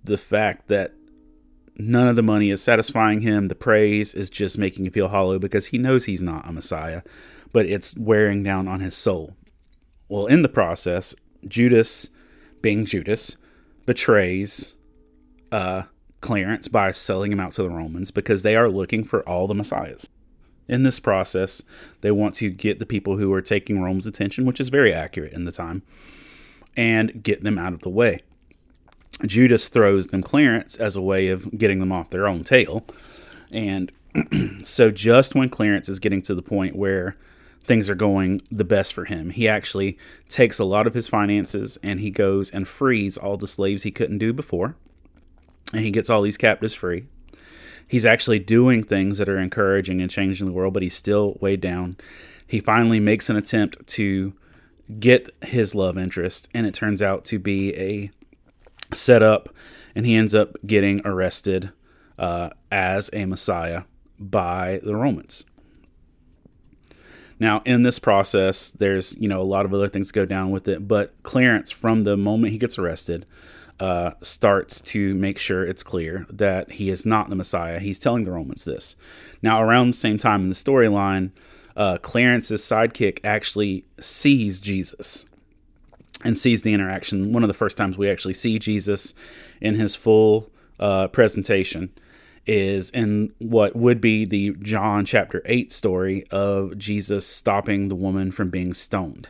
the 0.03 0.19
fact 0.19 0.69
that 0.69 0.93
none 1.77 2.09
of 2.09 2.17
the 2.17 2.23
money 2.23 2.51
is 2.51 2.63
satisfying 2.63 3.21
him. 3.21 3.47
The 3.47 3.55
praise 3.55 4.15
is 4.15 4.31
just 4.31 4.59
making 4.59 4.87
him 4.87 4.93
feel 4.93 5.09
hollow 5.09 5.39
because 5.39 5.67
he 5.67 5.79
knows 5.79 6.05
he's 6.05 6.23
not 6.23 6.49
a 6.49 6.53
Messiah, 6.53 7.03
but 7.53 7.67
it's 7.67 7.97
wearing 7.97 8.43
down 8.43 8.69
on 8.69 8.81
his 8.81 8.97
soul. 8.97 9.37
Well, 10.09 10.27
in 10.27 10.43
the 10.43 10.49
process, 10.49 11.15
Judas, 11.47 12.11
being 12.63 12.87
Judas, 12.87 13.37
betrays 13.87 14.75
uh, 15.53 15.85
Clarence 16.21 16.69
by 16.69 16.91
selling 16.91 17.33
him 17.33 17.41
out 17.41 17.53
to 17.53 17.63
the 17.63 17.71
Romans 17.71 18.11
because 18.11 18.43
they 18.43 18.57
are 18.57 18.69
looking 18.69 19.05
for 19.05 19.27
all 19.29 19.47
the 19.47 19.55
messiahs. 19.55 20.09
in 20.69 20.83
this 20.83 20.99
process, 20.99 21.63
they 22.01 22.11
want 22.11 22.35
to 22.35 22.51
get 22.51 22.81
the 22.81 22.87
people 22.87 23.17
who 23.17 23.33
are 23.33 23.41
taking 23.41 23.81
Rome's 23.81 24.07
attention, 24.07 24.45
which 24.45 24.59
is 24.59 24.69
very 24.69 24.93
accurate 24.93 25.33
in 25.33 25.45
the 25.45 25.53
time, 25.53 25.83
and 26.77 27.23
get 27.23 27.45
them 27.45 27.57
out 27.57 27.73
of 27.73 27.83
the 27.83 27.89
way. 27.89 28.21
Judas 29.25 29.69
throws 29.69 30.09
them 30.09 30.23
Clarence 30.23 30.77
as 30.77 30.97
a 30.97 31.01
way 31.01 31.29
of 31.29 31.57
getting 31.57 31.79
them 31.79 31.93
off 31.93 32.11
their 32.11 32.27
own 32.27 32.43
tail. 32.43 32.85
And 33.51 33.93
so, 34.65 34.91
just 34.91 35.35
when 35.35 35.49
Clarence 35.49 35.89
is 35.89 36.01
getting 36.01 36.21
to 36.23 36.35
the 36.35 36.43
point 36.43 36.75
where 36.75 37.17
things 37.67 37.91
are 37.91 37.95
going 37.95 38.41
the 38.51 38.65
best 38.65 38.95
for 38.95 39.05
him, 39.05 39.31
he 39.31 39.49
actually 39.49 39.99
takes 40.29 40.59
a 40.59 40.65
lot 40.65 40.87
of 40.87 40.95
his 40.95 41.09
finances 41.09 41.79
and 41.83 42.01
he 42.01 42.11
goes 42.11 42.51
and 42.51 42.67
frees 42.67 43.19
all 43.19 43.37
the 43.37 43.47
slaves 43.47 43.83
he 43.83 43.91
couldn't 43.91 44.19
do 44.19 44.33
before. 44.33 44.77
And 45.73 45.83
he 45.83 45.91
gets 45.91 46.09
all 46.09 46.23
these 46.23 46.39
captives 46.39 46.75
free. 46.75 47.07
He's 47.89 48.07
actually 48.07 48.39
doing 48.39 48.83
things 48.83 49.19
that 49.19 49.29
are 49.29 49.39
encouraging 49.39 50.01
and 50.01 50.11
changing 50.11 50.47
the 50.47 50.53
world, 50.53 50.75
but 50.75 50.83
he's 50.83 50.95
still 50.95 51.37
weighed 51.41 51.61
down. 51.61 51.97
He 52.47 52.61
finally 52.61 53.01
makes 53.01 53.29
an 53.29 53.37
attempt 53.37 53.87
to 53.89 54.35
get 54.99 55.31
his 55.43 55.75
love 55.75 55.99
interest, 55.99 56.49
and 56.55 56.67
it 56.67 56.75
turns 56.75 57.03
out 57.03 57.25
to 57.27 57.39
be 57.39 57.75
a 57.77 58.11
setup, 58.95 59.49
and 59.95 60.07
he 60.07 60.17
ends 60.17 60.35
up 60.35 60.57
getting 60.65 61.01
arrested 61.05 61.73
uh, 62.19 62.51
as 62.71 63.11
a 63.13 63.25
Messiah 63.25 63.83
by 64.19 64.81
the 64.83 64.97
Romans. 64.97 65.45
Now, 67.39 67.63
in 67.65 67.83
this 67.83 67.99
process, 67.99 68.71
there's 68.71 69.17
you 69.19 69.29
know 69.29 69.41
a 69.41 69.45
lot 69.45 69.67
of 69.67 69.75
other 69.75 69.89
things 69.89 70.11
go 70.13 70.25
down 70.25 70.51
with 70.51 70.69
it, 70.69 70.89
but 70.89 71.15
Clarence, 71.23 71.71
from 71.71 72.05
the 72.05 72.17
moment 72.17 72.53
he 72.53 72.59
gets 72.59 72.79
arrested, 72.79 73.27
uh, 73.79 74.13
starts 74.23 74.81
to 74.81 75.15
make 75.15 75.39
sure 75.39 75.65
it's 75.65 75.83
clear 75.83 76.27
that 76.31 76.73
he 76.73 76.89
is 76.89 77.05
not 77.05 77.29
the 77.29 77.37
Messiah. 77.37 77.79
He's 77.79 77.99
telling 77.99 78.25
the 78.25 78.33
Romans 78.33 78.65
this. 78.65 78.97
Now, 79.43 79.63
around 79.63 79.89
the 79.89 79.97
same 79.97 80.19
time 80.19 80.43
in 80.43 80.49
the 80.49 80.55
storyline, 80.55 81.31
uh, 81.77 81.99
Clarence's 81.99 82.63
sidekick 82.63 83.21
actually 83.23 83.85
sees 84.01 84.63
Jesus 84.63 85.27
and 86.25 86.39
sees 86.39 86.63
the 86.63 86.73
interaction. 86.73 87.33
One 87.33 87.45
of 87.45 87.49
the 87.49 87.55
first 87.55 87.77
times 87.77 87.99
we 87.99 88.09
actually 88.09 88.33
see 88.33 88.59
Jesus 88.59 89.13
in 89.61 89.75
his 89.75 89.95
full 89.95 90.51
uh, 90.81 91.09
presentation 91.09 91.91
is 92.47 92.91
in 92.91 93.33
what 93.39 93.75
would 93.75 94.01
be 94.01 94.25
the 94.25 94.55
John 94.61 95.05
chapter 95.05 95.43
8 95.45 95.73
story 95.73 96.25
of 96.31 96.79
Jesus 96.79 97.27
stopping 97.27 97.89
the 97.89 97.95
woman 97.95 98.31
from 98.31 98.51
being 98.51 98.73
stoned. 98.73 99.29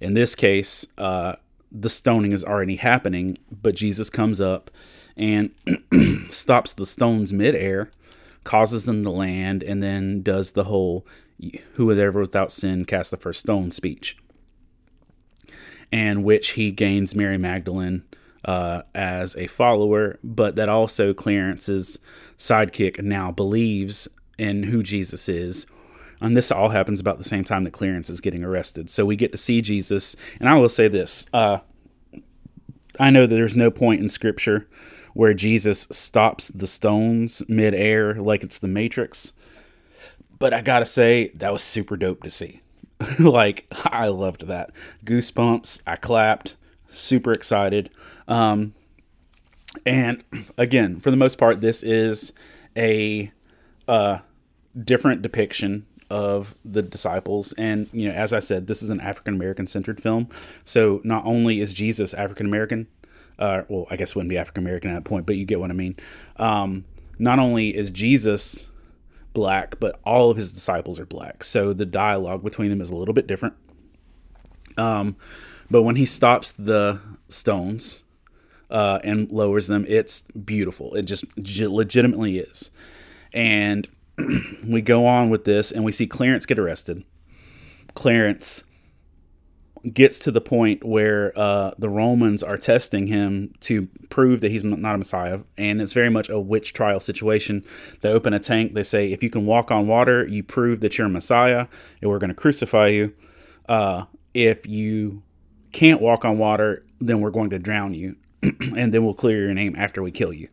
In 0.00 0.14
this 0.14 0.34
case, 0.34 0.86
uh, 0.98 1.34
the 1.70 1.90
stoning 1.90 2.32
is 2.32 2.44
already 2.44 2.76
happening, 2.76 3.38
but 3.50 3.74
Jesus 3.74 4.10
comes 4.10 4.40
up 4.40 4.70
and 5.16 5.50
stops 6.30 6.74
the 6.74 6.86
stones 6.86 7.32
midair, 7.32 7.90
causes 8.44 8.84
them 8.84 9.04
to 9.04 9.10
land, 9.10 9.62
and 9.62 9.82
then 9.82 10.22
does 10.22 10.52
the 10.52 10.64
whole 10.64 11.06
whoever 11.74 12.20
without 12.20 12.52
sin 12.52 12.84
cast 12.84 13.10
the 13.10 13.16
first 13.16 13.40
stone 13.40 13.70
speech, 13.70 14.16
and 15.90 16.24
which 16.24 16.50
he 16.50 16.70
gains 16.70 17.14
Mary 17.14 17.38
Magdalene 17.38 18.04
uh, 18.44 18.82
as 18.94 19.36
a 19.36 19.46
follower, 19.46 20.18
but 20.22 20.56
that 20.56 20.68
also 20.68 21.14
Clarence's 21.14 21.98
sidekick 22.42 23.00
now 23.02 23.30
believes 23.30 24.08
in 24.36 24.64
who 24.64 24.82
Jesus 24.82 25.28
is. 25.28 25.66
And 26.20 26.36
this 26.36 26.50
all 26.50 26.70
happens 26.70 27.00
about 27.00 27.18
the 27.18 27.24
same 27.24 27.44
time 27.44 27.64
that 27.64 27.72
Clarence 27.72 28.10
is 28.10 28.20
getting 28.20 28.44
arrested. 28.44 28.90
So 28.90 29.04
we 29.06 29.16
get 29.16 29.32
to 29.32 29.38
see 29.38 29.60
Jesus. 29.60 30.16
And 30.40 30.48
I 30.48 30.56
will 30.58 30.68
say 30.68 30.88
this 30.88 31.26
uh, 31.32 31.58
I 32.98 33.10
know 33.10 33.26
that 33.26 33.34
there's 33.34 33.56
no 33.56 33.70
point 33.70 34.00
in 34.00 34.08
Scripture 34.08 34.68
where 35.14 35.34
Jesus 35.34 35.86
stops 35.90 36.48
the 36.48 36.66
stones 36.66 37.42
midair 37.48 38.14
like 38.14 38.42
it's 38.42 38.58
the 38.58 38.68
Matrix. 38.68 39.32
But 40.38 40.52
I 40.52 40.62
gotta 40.62 40.86
say, 40.86 41.30
that 41.36 41.52
was 41.52 41.62
super 41.62 41.96
dope 41.96 42.22
to 42.24 42.30
see. 42.30 42.60
like, 43.18 43.66
I 43.84 44.08
loved 44.08 44.46
that. 44.48 44.70
Goosebumps. 45.04 45.82
I 45.86 45.96
clapped. 45.96 46.56
Super 46.88 47.32
excited. 47.32 47.90
Um, 48.26 48.74
and 49.86 50.22
again, 50.56 51.00
for 51.00 51.10
the 51.10 51.16
most 51.16 51.38
part, 51.38 51.60
this 51.60 51.82
is 51.82 52.32
a 52.76 53.32
uh, 53.88 54.18
different 54.84 55.22
depiction 55.22 55.86
of 56.10 56.54
the 56.64 56.82
disciples. 56.82 57.54
And, 57.54 57.88
you 57.92 58.08
know, 58.08 58.14
as 58.14 58.32
I 58.32 58.38
said, 58.38 58.66
this 58.66 58.82
is 58.82 58.90
an 58.90 59.00
African 59.00 59.34
American 59.34 59.66
centered 59.66 60.00
film. 60.00 60.28
So 60.64 61.00
not 61.04 61.24
only 61.24 61.60
is 61.60 61.72
Jesus 61.72 62.12
African 62.12 62.46
American, 62.46 62.86
uh, 63.38 63.62
well, 63.68 63.86
I 63.90 63.96
guess 63.96 64.14
wouldn't 64.14 64.28
be 64.28 64.38
African 64.38 64.62
American 64.62 64.90
at 64.90 64.94
that 64.94 65.08
point, 65.08 65.26
but 65.26 65.36
you 65.36 65.44
get 65.44 65.58
what 65.58 65.70
I 65.70 65.74
mean. 65.74 65.96
Um, 66.36 66.84
not 67.18 67.38
only 67.38 67.74
is 67.74 67.90
Jesus 67.90 68.68
black, 69.32 69.80
but 69.80 69.98
all 70.04 70.30
of 70.30 70.36
his 70.36 70.52
disciples 70.52 70.98
are 70.98 71.06
black. 71.06 71.44
So 71.44 71.72
the 71.72 71.86
dialogue 71.86 72.44
between 72.44 72.70
them 72.70 72.80
is 72.80 72.90
a 72.90 72.96
little 72.96 73.14
bit 73.14 73.26
different. 73.26 73.54
Um, 74.76 75.16
but 75.70 75.82
when 75.82 75.96
he 75.96 76.04
stops 76.04 76.52
the 76.52 77.00
stones, 77.28 78.04
uh, 78.72 78.98
and 79.04 79.30
lowers 79.30 79.68
them. 79.68 79.84
It's 79.86 80.22
beautiful. 80.22 80.94
It 80.94 81.02
just 81.02 81.24
legitimately 81.36 82.38
is. 82.38 82.70
And 83.32 83.86
we 84.66 84.80
go 84.82 85.06
on 85.06 85.30
with 85.30 85.44
this, 85.44 85.70
and 85.70 85.84
we 85.84 85.92
see 85.92 86.06
Clarence 86.06 86.46
get 86.46 86.58
arrested. 86.58 87.04
Clarence 87.94 88.64
gets 89.92 90.18
to 90.20 90.30
the 90.30 90.40
point 90.40 90.84
where 90.84 91.32
uh, 91.36 91.72
the 91.76 91.88
Romans 91.88 92.42
are 92.42 92.56
testing 92.56 93.08
him 93.08 93.52
to 93.60 93.88
prove 94.10 94.40
that 94.40 94.50
he's 94.50 94.64
not 94.64 94.94
a 94.94 94.98
Messiah, 94.98 95.40
and 95.58 95.82
it's 95.82 95.92
very 95.92 96.08
much 96.08 96.28
a 96.28 96.40
witch 96.40 96.72
trial 96.72 97.00
situation. 97.00 97.64
They 98.00 98.10
open 98.10 98.32
a 98.32 98.38
tank. 98.38 98.74
They 98.74 98.84
say, 98.84 99.12
if 99.12 99.22
you 99.22 99.28
can 99.28 99.44
walk 99.44 99.70
on 99.70 99.86
water, 99.86 100.26
you 100.26 100.42
prove 100.42 100.80
that 100.80 100.96
you're 100.96 101.08
a 101.08 101.10
Messiah, 101.10 101.66
and 102.00 102.10
we're 102.10 102.18
going 102.18 102.28
to 102.28 102.34
crucify 102.34 102.88
you. 102.88 103.12
Uh, 103.68 104.04
if 104.32 104.66
you 104.66 105.22
can't 105.72 106.00
walk 106.00 106.24
on 106.24 106.38
water, 106.38 106.84
then 107.00 107.20
we're 107.20 107.30
going 107.30 107.50
to 107.50 107.58
drown 107.58 107.92
you. 107.92 108.16
and 108.76 108.92
then 108.92 109.04
we'll 109.04 109.14
clear 109.14 109.40
your 109.44 109.54
name 109.54 109.74
after 109.76 110.02
we 110.02 110.10
kill 110.10 110.32
you. 110.32 110.48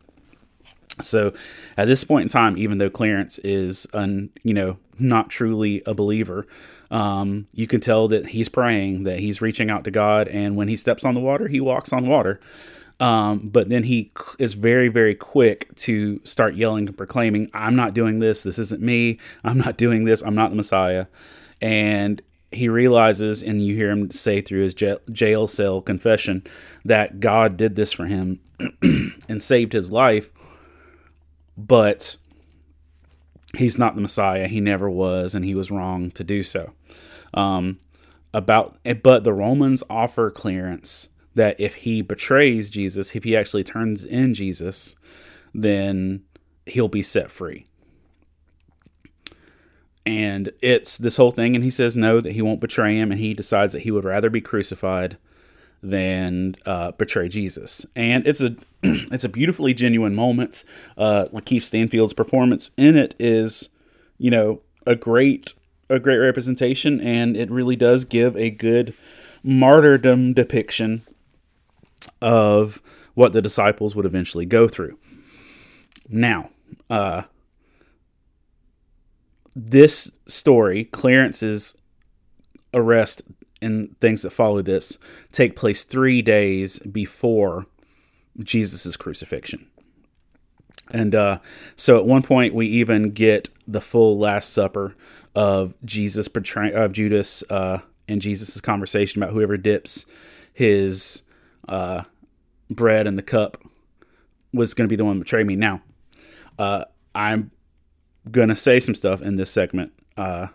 So 1.02 1.32
at 1.76 1.86
this 1.86 2.04
point 2.04 2.24
in 2.24 2.28
time, 2.28 2.56
even 2.56 2.78
though 2.78 2.90
Clarence 2.90 3.38
is, 3.38 3.86
un, 3.92 4.30
you 4.42 4.54
know, 4.54 4.78
not 4.98 5.30
truly 5.30 5.82
a 5.86 5.94
believer, 5.94 6.46
um, 6.90 7.46
you 7.52 7.66
can 7.66 7.80
tell 7.80 8.08
that 8.08 8.28
he's 8.28 8.48
praying, 8.48 9.04
that 9.04 9.20
he's 9.20 9.40
reaching 9.40 9.70
out 9.70 9.84
to 9.84 9.90
God, 9.90 10.28
and 10.28 10.56
when 10.56 10.68
he 10.68 10.76
steps 10.76 11.04
on 11.04 11.14
the 11.14 11.20
water, 11.20 11.48
he 11.48 11.60
walks 11.60 11.92
on 11.92 12.06
water. 12.06 12.40
Um, 12.98 13.48
but 13.48 13.70
then 13.70 13.84
he 13.84 14.12
is 14.38 14.54
very, 14.54 14.88
very 14.88 15.14
quick 15.14 15.74
to 15.76 16.20
start 16.24 16.54
yelling 16.54 16.86
and 16.86 16.96
proclaiming, 16.96 17.50
I'm 17.54 17.74
not 17.74 17.94
doing 17.94 18.18
this. 18.18 18.42
This 18.42 18.58
isn't 18.58 18.82
me. 18.82 19.18
I'm 19.42 19.56
not 19.56 19.78
doing 19.78 20.04
this. 20.04 20.22
I'm 20.22 20.34
not 20.34 20.50
the 20.50 20.56
Messiah. 20.56 21.06
And 21.62 22.20
he 22.52 22.68
realizes, 22.68 23.42
and 23.42 23.62
you 23.62 23.76
hear 23.76 23.90
him 23.90 24.10
say 24.10 24.40
through 24.40 24.62
his 24.62 24.74
jail 24.74 25.46
cell 25.46 25.80
confession, 25.80 26.44
that 26.84 27.20
God 27.20 27.56
did 27.56 27.76
this 27.76 27.92
for 27.92 28.06
him 28.06 28.40
and 29.28 29.42
saved 29.42 29.72
his 29.72 29.92
life, 29.92 30.32
but 31.56 32.16
he's 33.56 33.78
not 33.78 33.94
the 33.94 34.00
Messiah. 34.00 34.48
He 34.48 34.60
never 34.60 34.90
was, 34.90 35.34
and 35.34 35.44
he 35.44 35.54
was 35.54 35.70
wrong 35.70 36.10
to 36.12 36.24
do 36.24 36.42
so. 36.42 36.72
Um, 37.34 37.78
about, 38.34 38.78
but 39.02 39.24
the 39.24 39.32
Romans 39.32 39.82
offer 39.88 40.30
Clarence 40.30 41.08
that 41.34 41.60
if 41.60 41.76
he 41.76 42.02
betrays 42.02 42.70
Jesus, 42.70 43.14
if 43.14 43.22
he 43.22 43.36
actually 43.36 43.64
turns 43.64 44.04
in 44.04 44.34
Jesus, 44.34 44.96
then 45.54 46.22
he'll 46.66 46.88
be 46.88 47.02
set 47.02 47.30
free 47.30 47.66
and 50.06 50.52
it's 50.60 50.96
this 50.96 51.16
whole 51.16 51.30
thing 51.30 51.54
and 51.54 51.64
he 51.64 51.70
says 51.70 51.96
no 51.96 52.20
that 52.20 52.32
he 52.32 52.42
won't 52.42 52.60
betray 52.60 52.96
him 52.96 53.10
and 53.10 53.20
he 53.20 53.34
decides 53.34 53.72
that 53.72 53.82
he 53.82 53.90
would 53.90 54.04
rather 54.04 54.30
be 54.30 54.40
crucified 54.40 55.18
than 55.82 56.54
uh, 56.66 56.92
betray 56.92 57.28
jesus. 57.28 57.86
And 57.94 58.26
it's 58.26 58.40
a 58.40 58.56
it's 58.82 59.24
a 59.24 59.28
beautifully 59.28 59.74
genuine 59.74 60.14
moment. 60.14 60.64
Uh 60.96 61.26
lakeith 61.32 61.64
stanfield's 61.64 62.14
performance 62.14 62.70
in 62.76 62.96
it 62.96 63.14
is 63.18 63.68
you 64.18 64.30
know 64.30 64.62
a 64.86 64.96
great 64.96 65.54
a 65.88 65.98
great 65.98 66.18
representation 66.18 67.00
and 67.00 67.36
it 67.36 67.50
really 67.50 67.76
does 67.76 68.04
give 68.04 68.36
a 68.36 68.50
good 68.50 68.94
martyrdom 69.42 70.32
depiction 70.32 71.02
of 72.22 72.80
what 73.14 73.32
the 73.32 73.42
disciples 73.42 73.94
would 73.94 74.06
eventually 74.06 74.46
go 74.46 74.66
through. 74.66 74.98
Now 76.08 76.50
uh 76.88 77.22
this 79.54 80.10
story, 80.26 80.84
Clarence's 80.84 81.76
arrest 82.72 83.22
and 83.62 83.98
things 84.00 84.22
that 84.22 84.30
follow 84.30 84.62
this, 84.62 84.98
take 85.32 85.56
place 85.56 85.84
three 85.84 86.22
days 86.22 86.78
before 86.80 87.66
Jesus' 88.38 88.96
crucifixion. 88.96 89.66
And 90.92 91.14
uh, 91.14 91.38
so 91.76 91.98
at 91.98 92.06
one 92.06 92.22
point, 92.22 92.54
we 92.54 92.66
even 92.66 93.10
get 93.10 93.48
the 93.66 93.80
full 93.80 94.18
Last 94.18 94.52
Supper 94.52 94.96
of 95.34 95.74
Jesus 95.84 96.26
portraying 96.26 96.74
of 96.74 96.92
Judas 96.92 97.44
uh, 97.50 97.78
and 98.08 98.20
Jesus' 98.20 98.60
conversation 98.60 99.22
about 99.22 99.32
whoever 99.32 99.56
dips 99.56 100.06
his 100.52 101.22
uh, 101.68 102.02
bread 102.68 103.06
in 103.06 103.14
the 103.14 103.22
cup 103.22 103.56
was 104.52 104.74
going 104.74 104.86
to 104.88 104.92
be 104.92 104.96
the 104.96 105.04
one 105.04 105.14
to 105.14 105.20
betray 105.20 105.44
me. 105.44 105.54
Now, 105.54 105.82
uh, 106.58 106.84
I'm 107.14 107.52
gonna 108.30 108.56
say 108.56 108.80
some 108.80 108.94
stuff 108.94 109.22
in 109.22 109.36
this 109.36 109.50
segment 109.50 109.92
uh, 110.16 110.48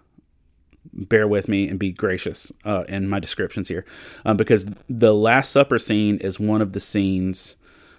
bear 0.93 1.27
with 1.27 1.48
me 1.48 1.67
and 1.67 1.79
be 1.79 1.91
gracious 1.91 2.51
uh, 2.63 2.84
in 2.88 3.07
my 3.07 3.19
descriptions 3.19 3.67
here, 3.67 3.86
um, 4.24 4.38
because 4.38 4.65
the 4.89 5.13
Last 5.13 5.51
Supper 5.51 5.79
scene 5.79 6.17
is 6.17 6.39
one 6.39 6.62
of 6.62 6.74
the 6.74 6.79
scenes 6.79 7.55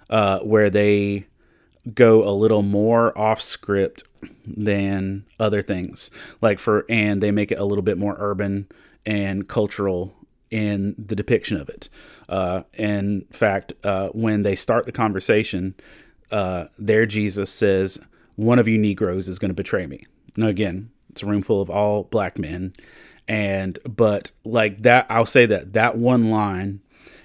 uh, 0.09 0.39
where 0.39 0.69
they 0.69 1.27
go 1.93 2.27
a 2.27 2.31
little 2.31 2.63
more 2.63 3.17
off 3.17 3.41
script 3.41 4.03
than 4.45 5.25
other 5.39 5.61
things. 5.61 6.11
Like 6.41 6.59
for 6.59 6.85
and 6.89 7.21
they 7.21 7.31
make 7.31 7.51
it 7.51 7.59
a 7.59 7.65
little 7.65 7.83
bit 7.83 7.97
more 7.97 8.15
urban 8.19 8.67
and 9.05 9.47
cultural 9.47 10.13
in 10.49 10.95
the 10.97 11.15
depiction 11.15 11.57
of 11.57 11.69
it. 11.69 11.89
Uh, 12.29 12.63
in 12.73 13.25
fact, 13.31 13.73
uh, 13.83 14.09
when 14.09 14.43
they 14.43 14.55
start 14.55 14.85
the 14.85 14.91
conversation, 14.91 15.75
uh, 16.31 16.65
there 16.77 17.05
Jesus 17.05 17.49
says, 17.49 17.99
"One 18.37 18.57
of 18.57 18.67
you 18.67 18.77
Negroes 18.77 19.27
is 19.27 19.37
going 19.37 19.49
to 19.49 19.55
betray 19.55 19.85
me." 19.85 20.05
Now, 20.37 20.47
again, 20.47 20.91
it's 21.09 21.23
a 21.23 21.25
room 21.25 21.41
full 21.41 21.61
of 21.61 21.69
all 21.69 22.03
black 22.03 22.39
men, 22.39 22.71
and 23.27 23.77
but 23.83 24.31
like 24.45 24.83
that, 24.83 25.05
I'll 25.09 25.25
say 25.25 25.45
that 25.47 25.73
that 25.73 25.97
one 25.97 26.29
line 26.29 26.79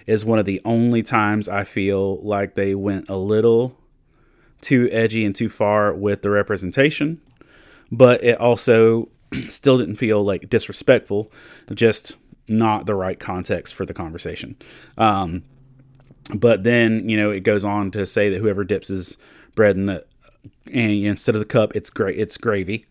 is 0.07 0.25
one 0.25 0.39
of 0.39 0.47
the 0.47 0.61
only 0.65 1.03
times 1.03 1.49
I 1.49 1.65
feel 1.65 2.21
like 2.23 2.55
they 2.55 2.75
went 2.75 3.09
a 3.09 3.17
little 3.17 3.79
too 4.61 4.89
edgy 4.91 5.25
and 5.25 5.35
too 5.35 5.49
far 5.49 5.93
with 5.93 6.23
the 6.23 6.31
representation, 6.31 7.21
but 7.91 8.23
it 8.25 8.39
also 8.41 9.09
still 9.49 9.79
didn't 9.79 9.97
feel 9.97 10.23
like 10.23 10.49
disrespectful, 10.49 11.31
just 11.75 12.17
not 12.49 12.87
the 12.87 12.95
right 12.95 13.19
context 13.19 13.75
for 13.75 13.85
the 13.85 13.95
conversation. 13.95 14.57
Um, 14.99 15.43
but 16.35 16.65
then 16.65 17.09
you 17.09 17.17
know 17.17 17.31
it 17.31 17.41
goes 17.41 17.65
on 17.65 17.91
to 17.93 18.07
say 18.07 18.31
that 18.31 18.39
whoever 18.39 18.65
dips 18.65 18.89
his 18.89 19.19
bread 19.55 19.77
in 19.77 19.87
the 19.87 20.05
and 20.67 20.93
instead 21.05 21.35
of 21.35 21.41
the 21.41 21.47
cup, 21.47 21.75
it's 21.75 21.91
great, 21.91 22.19
it's 22.19 22.37
gravy. 22.37 22.87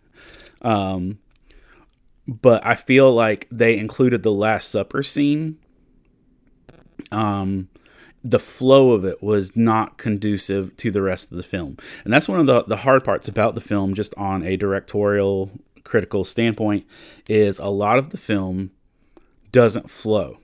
Um, 0.62 1.20
but 2.28 2.66
I 2.66 2.76
feel 2.76 3.12
like 3.12 3.48
they 3.52 3.78
included 3.78 4.24
the 4.24 4.32
Last 4.32 4.70
Supper 4.70 5.04
scene. 5.04 5.58
Um, 7.12 7.70
the 8.24 8.40
flow 8.40 8.92
of 8.92 9.04
it 9.04 9.24
was 9.24 9.56
not 9.56 9.98
conducive 9.98 10.78
to 10.78 10.92
the 10.92 11.02
rest 11.02 11.32
of 11.32 11.38
the 11.38 11.44
film. 11.44 11.78
And 12.04 12.14
that's 12.14 12.30
one 12.30 12.40
of 12.40 12.46
the, 12.46 12.64
the 12.64 12.78
hard 12.78 13.04
parts 13.04 13.28
about 13.28 13.56
the 13.56 13.62
film, 13.62 13.94
just 13.94 14.14
on 14.16 14.44
a 14.44 14.56
directorial 14.56 15.52
critical 15.84 16.24
standpoint, 16.24 16.86
is 17.28 17.58
a 17.58 17.68
lot 17.68 17.98
of 17.98 18.12
the 18.12 18.18
film 18.18 18.72
doesn't 19.52 19.90
flow. 19.90 20.38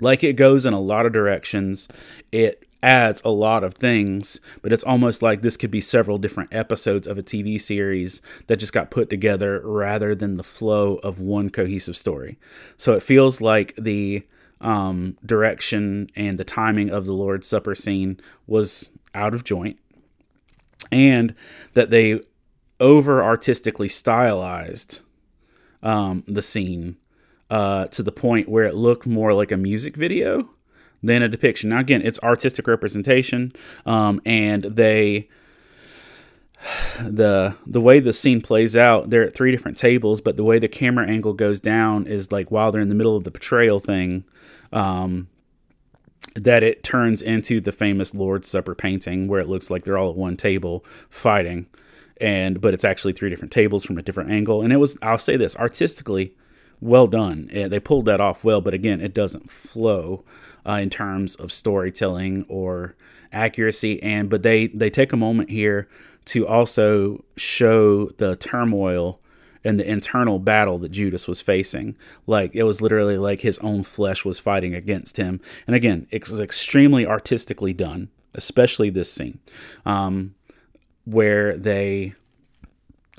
Like 0.00 0.22
it 0.22 0.34
goes 0.34 0.64
in 0.64 0.72
a 0.72 0.80
lot 0.80 1.06
of 1.06 1.12
directions. 1.12 1.88
It 2.30 2.67
adds 2.82 3.20
a 3.24 3.30
lot 3.30 3.64
of 3.64 3.74
things, 3.74 4.40
but 4.62 4.72
it's 4.72 4.84
almost 4.84 5.22
like 5.22 5.42
this 5.42 5.56
could 5.56 5.70
be 5.70 5.80
several 5.80 6.18
different 6.18 6.54
episodes 6.54 7.06
of 7.06 7.18
a 7.18 7.22
TV 7.22 7.60
series 7.60 8.22
that 8.46 8.58
just 8.58 8.72
got 8.72 8.90
put 8.90 9.10
together 9.10 9.60
rather 9.64 10.14
than 10.14 10.36
the 10.36 10.44
flow 10.44 10.96
of 10.96 11.20
one 11.20 11.50
cohesive 11.50 11.96
story. 11.96 12.38
So 12.76 12.92
it 12.92 13.02
feels 13.02 13.40
like 13.40 13.74
the 13.76 14.24
um, 14.60 15.16
direction 15.24 16.10
and 16.14 16.38
the 16.38 16.44
timing 16.44 16.90
of 16.90 17.06
the 17.06 17.12
Lord's 17.12 17.46
Supper 17.46 17.74
scene 17.74 18.20
was 18.46 18.90
out 19.14 19.34
of 19.34 19.44
joint, 19.44 19.78
and 20.92 21.34
that 21.74 21.90
they 21.90 22.20
over 22.80 23.22
artistically 23.22 23.88
stylized 23.88 25.00
um, 25.82 26.24
the 26.26 26.42
scene 26.42 26.96
uh, 27.50 27.86
to 27.86 28.02
the 28.02 28.12
point 28.12 28.48
where 28.48 28.64
it 28.64 28.74
looked 28.74 29.06
more 29.06 29.32
like 29.32 29.50
a 29.50 29.56
music 29.56 29.96
video 29.96 30.50
than 31.02 31.22
a 31.22 31.28
depiction. 31.28 31.70
Now, 31.70 31.78
again, 31.80 32.02
it's 32.02 32.18
artistic 32.20 32.66
representation, 32.66 33.52
um, 33.86 34.20
and 34.24 34.64
they 34.64 35.28
the 37.00 37.54
the 37.66 37.80
way 37.80 38.00
the 38.00 38.12
scene 38.12 38.40
plays 38.40 38.76
out 38.76 39.10
they're 39.10 39.22
at 39.22 39.32
three 39.32 39.52
different 39.52 39.76
tables 39.76 40.20
but 40.20 40.36
the 40.36 40.42
way 40.42 40.58
the 40.58 40.66
camera 40.66 41.06
angle 41.06 41.32
goes 41.32 41.60
down 41.60 42.04
is 42.04 42.32
like 42.32 42.50
while 42.50 42.72
they're 42.72 42.80
in 42.80 42.88
the 42.88 42.96
middle 42.96 43.16
of 43.16 43.22
the 43.22 43.30
betrayal 43.30 43.78
thing 43.78 44.24
um, 44.72 45.28
that 46.34 46.62
it 46.62 46.82
turns 46.82 47.22
into 47.22 47.60
the 47.60 47.72
famous 47.72 48.14
Lord's 48.14 48.48
Supper 48.48 48.74
painting 48.74 49.28
where 49.28 49.40
it 49.40 49.48
looks 49.48 49.70
like 49.70 49.84
they're 49.84 49.98
all 49.98 50.10
at 50.10 50.16
one 50.16 50.36
table 50.36 50.84
fighting, 51.10 51.66
and 52.20 52.60
but 52.60 52.74
it's 52.74 52.84
actually 52.84 53.12
three 53.12 53.30
different 53.30 53.52
tables 53.52 53.84
from 53.84 53.98
a 53.98 54.02
different 54.02 54.30
angle. 54.30 54.62
And 54.62 54.72
it 54.72 54.76
was, 54.76 54.96
I'll 55.02 55.18
say 55.18 55.36
this, 55.36 55.56
artistically 55.56 56.34
well 56.80 57.06
done. 57.06 57.48
They 57.52 57.80
pulled 57.80 58.04
that 58.06 58.20
off 58.20 58.44
well, 58.44 58.60
but 58.60 58.74
again, 58.74 59.00
it 59.00 59.14
doesn't 59.14 59.50
flow 59.50 60.24
uh, 60.66 60.78
in 60.82 60.90
terms 60.90 61.34
of 61.36 61.52
storytelling 61.52 62.44
or 62.48 62.96
accuracy. 63.32 64.02
And 64.02 64.28
but 64.30 64.42
they 64.42 64.68
they 64.68 64.90
take 64.90 65.12
a 65.12 65.16
moment 65.16 65.50
here 65.50 65.88
to 66.26 66.46
also 66.46 67.24
show 67.36 68.06
the 68.18 68.36
turmoil 68.36 69.20
and 69.64 69.78
the 69.78 69.90
internal 69.90 70.38
battle 70.38 70.78
that 70.78 70.90
Judas 70.90 71.26
was 71.26 71.40
facing. 71.40 71.96
Like 72.26 72.54
it 72.54 72.62
was 72.62 72.80
literally 72.80 73.18
like 73.18 73.40
his 73.40 73.58
own 73.58 73.82
flesh 73.82 74.24
was 74.24 74.38
fighting 74.38 74.74
against 74.74 75.16
him. 75.16 75.40
And 75.66 75.74
again, 75.74 76.06
it's 76.10 76.38
extremely 76.38 77.06
artistically 77.06 77.72
done, 77.72 78.08
especially 78.34 78.90
this 78.90 79.12
scene, 79.12 79.40
um, 79.84 80.34
where 81.04 81.56
they 81.56 82.14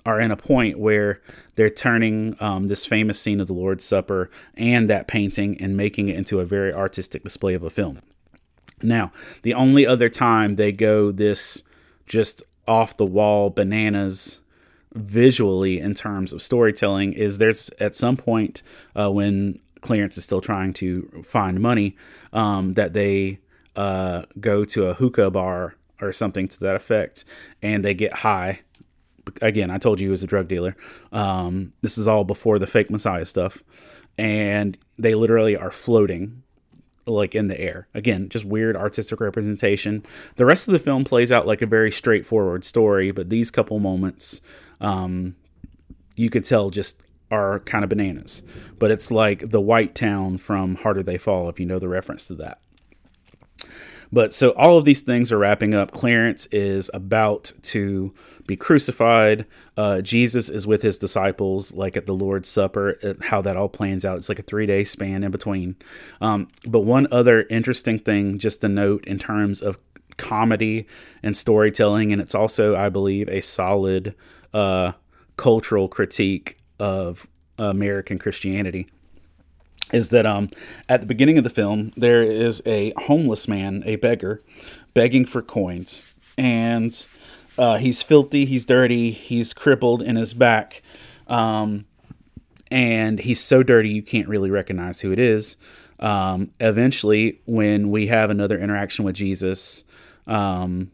are 0.05 0.19
in 0.19 0.31
a 0.31 0.38
point 0.38 0.79
where 0.79 1.21
they're 1.55 1.69
turning 1.69 2.35
um, 2.39 2.67
this 2.67 2.85
famous 2.85 3.19
scene 3.19 3.39
of 3.39 3.47
the 3.47 3.53
Lord's 3.53 3.83
Supper 3.83 4.29
and 4.55 4.89
that 4.89 5.07
painting 5.07 5.59
and 5.62 5.75
making 5.75 6.09
it 6.09 6.15
into 6.15 6.39
a 6.39 6.45
very 6.45 6.73
artistic 6.73 7.23
display 7.23 7.53
of 7.53 7.63
a 7.63 7.69
film. 7.69 7.99
Now, 8.81 9.12
the 9.41 9.53
only 9.53 9.85
other 9.85 10.09
time 10.09 10.55
they 10.55 10.71
go 10.71 11.12
this 11.12 11.63
just 12.05 12.41
off 12.67 12.97
the 12.97 13.05
wall 13.05 13.49
bananas 13.49 14.39
visually 14.93 15.79
in 15.79 15.93
terms 15.93 16.33
of 16.33 16.41
storytelling 16.41 17.13
is 17.13 17.38
there's 17.38 17.69
at 17.79 17.95
some 17.95 18.17
point 18.17 18.63
uh, 18.95 19.12
when 19.12 19.59
Clarence 19.81 20.17
is 20.17 20.23
still 20.23 20.41
trying 20.41 20.73
to 20.73 21.23
find 21.23 21.59
money 21.59 21.95
um, 22.33 22.73
that 22.73 22.93
they 22.93 23.39
uh, 23.75 24.23
go 24.39 24.65
to 24.65 24.88
a 24.88 24.93
hookah 24.93 25.31
bar 25.31 25.75
or 26.01 26.12
something 26.12 26.47
to 26.47 26.59
that 26.59 26.75
effect 26.75 27.25
and 27.62 27.83
they 27.83 27.93
get 27.93 28.13
high. 28.13 28.62
Again, 29.41 29.69
I 29.69 29.77
told 29.77 29.99
you 29.99 30.08
he 30.08 30.12
was 30.12 30.23
a 30.23 30.27
drug 30.27 30.47
dealer. 30.47 30.75
Um, 31.12 31.73
this 31.82 31.97
is 31.97 32.08
all 32.08 32.23
before 32.23 32.60
the 32.60 32.67
fake 32.67 32.89
Messiah 32.89 33.25
stuff. 33.25 33.63
And 34.17 34.77
they 34.97 35.15
literally 35.15 35.55
are 35.55 35.71
floating 35.71 36.43
like 37.05 37.36
in 37.36 37.47
the 37.47 37.60
air. 37.60 37.88
Again, 37.93 38.29
just 38.29 38.45
weird 38.45 38.75
artistic 38.75 39.19
representation. 39.19 40.05
The 40.36 40.45
rest 40.45 40.67
of 40.67 40.73
the 40.73 40.79
film 40.79 41.05
plays 41.05 41.32
out 41.32 41.47
like 41.47 41.62
a 41.62 41.65
very 41.65 41.91
straightforward 41.91 42.63
story, 42.63 43.12
but 43.12 43.29
these 43.29 43.49
couple 43.51 43.79
moments 43.79 44.41
um, 44.82 45.36
you 46.15 46.29
could 46.29 46.45
tell 46.45 46.69
just 46.69 47.01
are 47.32 47.60
kind 47.62 47.84
of 47.84 47.89
bananas. 47.89 48.43
But 48.77 48.91
it's 48.91 49.12
like 49.12 49.51
the 49.51 49.62
white 49.62 49.95
town 49.95 50.38
from 50.38 50.75
Harder 50.75 51.03
They 51.03 51.17
Fall, 51.17 51.49
if 51.49 51.60
you 51.60 51.65
know 51.65 51.79
the 51.79 51.88
reference 51.88 52.27
to 52.27 52.36
that. 52.36 52.60
But 54.12 54.34
so 54.34 54.52
all 54.52 54.78
of 54.78 54.86
these 54.86 55.02
things 55.02 55.32
are 55.32 55.38
wrapping 55.38 55.74
up. 55.74 55.91
Clarence 55.91 56.48
is 56.48 56.89
about 56.93 57.52
to 57.63 58.13
be 58.48 58.56
crucified. 58.56 59.45
Uh, 59.78 60.02
Jesus 60.02 60.50
is 60.50 60.65
with 60.65 60.82
his 60.82 60.98
disciples, 60.98 61.74
like 61.74 61.95
at 61.95 62.08
the 62.08 62.13
Lord's 62.13 62.50
Supper. 62.50 63.15
How 63.22 63.41
that 63.41 63.56
all 63.56 63.69
plans 63.69 64.06
out. 64.06 64.17
It's 64.17 64.30
like 64.30 64.39
a 64.39 64.43
three 64.43 64.65
day 64.65 64.84
span 64.84 65.24
in 65.24 65.32
between. 65.32 65.76
Um, 66.19 66.48
but 66.65 66.82
one 66.82 67.08
other 67.12 67.43
interesting 67.50 68.00
thing, 68.00 68.39
just 68.39 68.62
to 68.62 68.67
note 68.67 69.06
in 69.06 69.19
terms 69.19 69.62
of 69.62 69.78
comedy 70.17 70.88
and 71.22 71.38
storytelling, 71.38 72.12
and 72.12 72.22
it's 72.22 72.36
also, 72.36 72.76
I 72.76 72.89
believe, 72.89 73.30
a 73.30 73.41
solid 73.41 74.15
uh, 74.54 74.93
cultural 75.38 75.88
critique 75.88 76.58
of 76.80 77.28
American 77.60 78.17
Christianity 78.17 78.88
is 79.92 80.10
that 80.10 80.26
um, 80.26 80.50
at 80.88 81.02
the 81.02 81.08
beginning 81.08 81.38
of 81.38 81.44
the 81.44 81.50
film 81.50 81.92
there 81.98 82.24
is 82.24 82.62
a 82.65 82.94
homeless 82.98 83.48
man, 83.48 83.84
a 83.86 83.96
beggar, 83.98 84.42
begging 84.94 85.26
for 85.26 85.42
coins, 85.42 86.13
and 86.38 87.08
uh, 87.58 87.78
he's 87.78 88.02
filthy, 88.02 88.46
he's 88.46 88.65
dirty, 88.65 89.12
he's 89.12 89.54
crippled 89.54 90.02
in 90.02 90.15
his 90.15 90.34
back, 90.34 90.82
um, 91.28 91.86
and 92.72 93.20
he's 93.20 93.42
so 93.42 93.63
dirty 93.63 93.89
you 93.89 94.02
can't 94.02 94.28
really 94.28 94.50
recognize 94.50 95.02
who 95.02 95.12
it 95.12 95.20
is. 95.20 95.56
Um, 96.00 96.52
eventually, 96.60 97.42
when 97.46 97.89
we 97.89 98.08
have 98.08 98.30
another 98.30 98.58
interaction 98.58 99.04
with 99.04 99.15
Jesus, 99.15 99.84
um, 100.28 100.92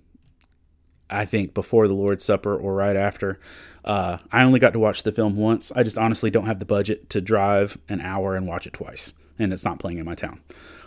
I 1.16 1.26
think 1.26 1.54
before 1.54 1.88
the 1.88 1.94
Lord's 1.94 2.24
Supper 2.24 2.56
or 2.56 2.74
right 2.76 2.96
after. 2.96 3.40
Uh, 3.84 4.18
I 4.32 4.44
only 4.44 4.60
got 4.60 4.74
to 4.74 4.80
watch 4.80 5.04
the 5.04 5.12
film 5.12 5.36
once. 5.38 5.72
I 5.76 5.84
just 5.84 5.98
honestly 5.98 6.32
don't 6.32 6.48
have 6.48 6.60
the 6.60 6.66
budget 6.66 7.10
to 7.12 7.22
drive 7.22 7.78
an 7.88 8.02
hour 8.02 8.36
and 8.36 8.48
watch 8.48 8.66
it 8.66 8.74
twice, 8.74 9.14
and 9.38 9.54
it's 9.54 9.64
not 9.64 9.80
playing 9.80 10.00
in 10.00 10.06
my 10.06 10.16
town. 10.16 10.42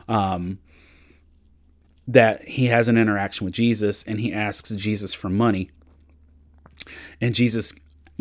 Um, 0.08 0.58
that 2.06 2.48
he 2.48 2.66
has 2.66 2.88
an 2.88 2.96
interaction 2.96 3.44
with 3.44 3.54
Jesus 3.54 4.02
and 4.02 4.18
he 4.18 4.32
asks 4.32 4.70
Jesus 4.70 5.14
for 5.14 5.28
money, 5.28 5.70
and 7.20 7.34
Jesus 7.34 7.72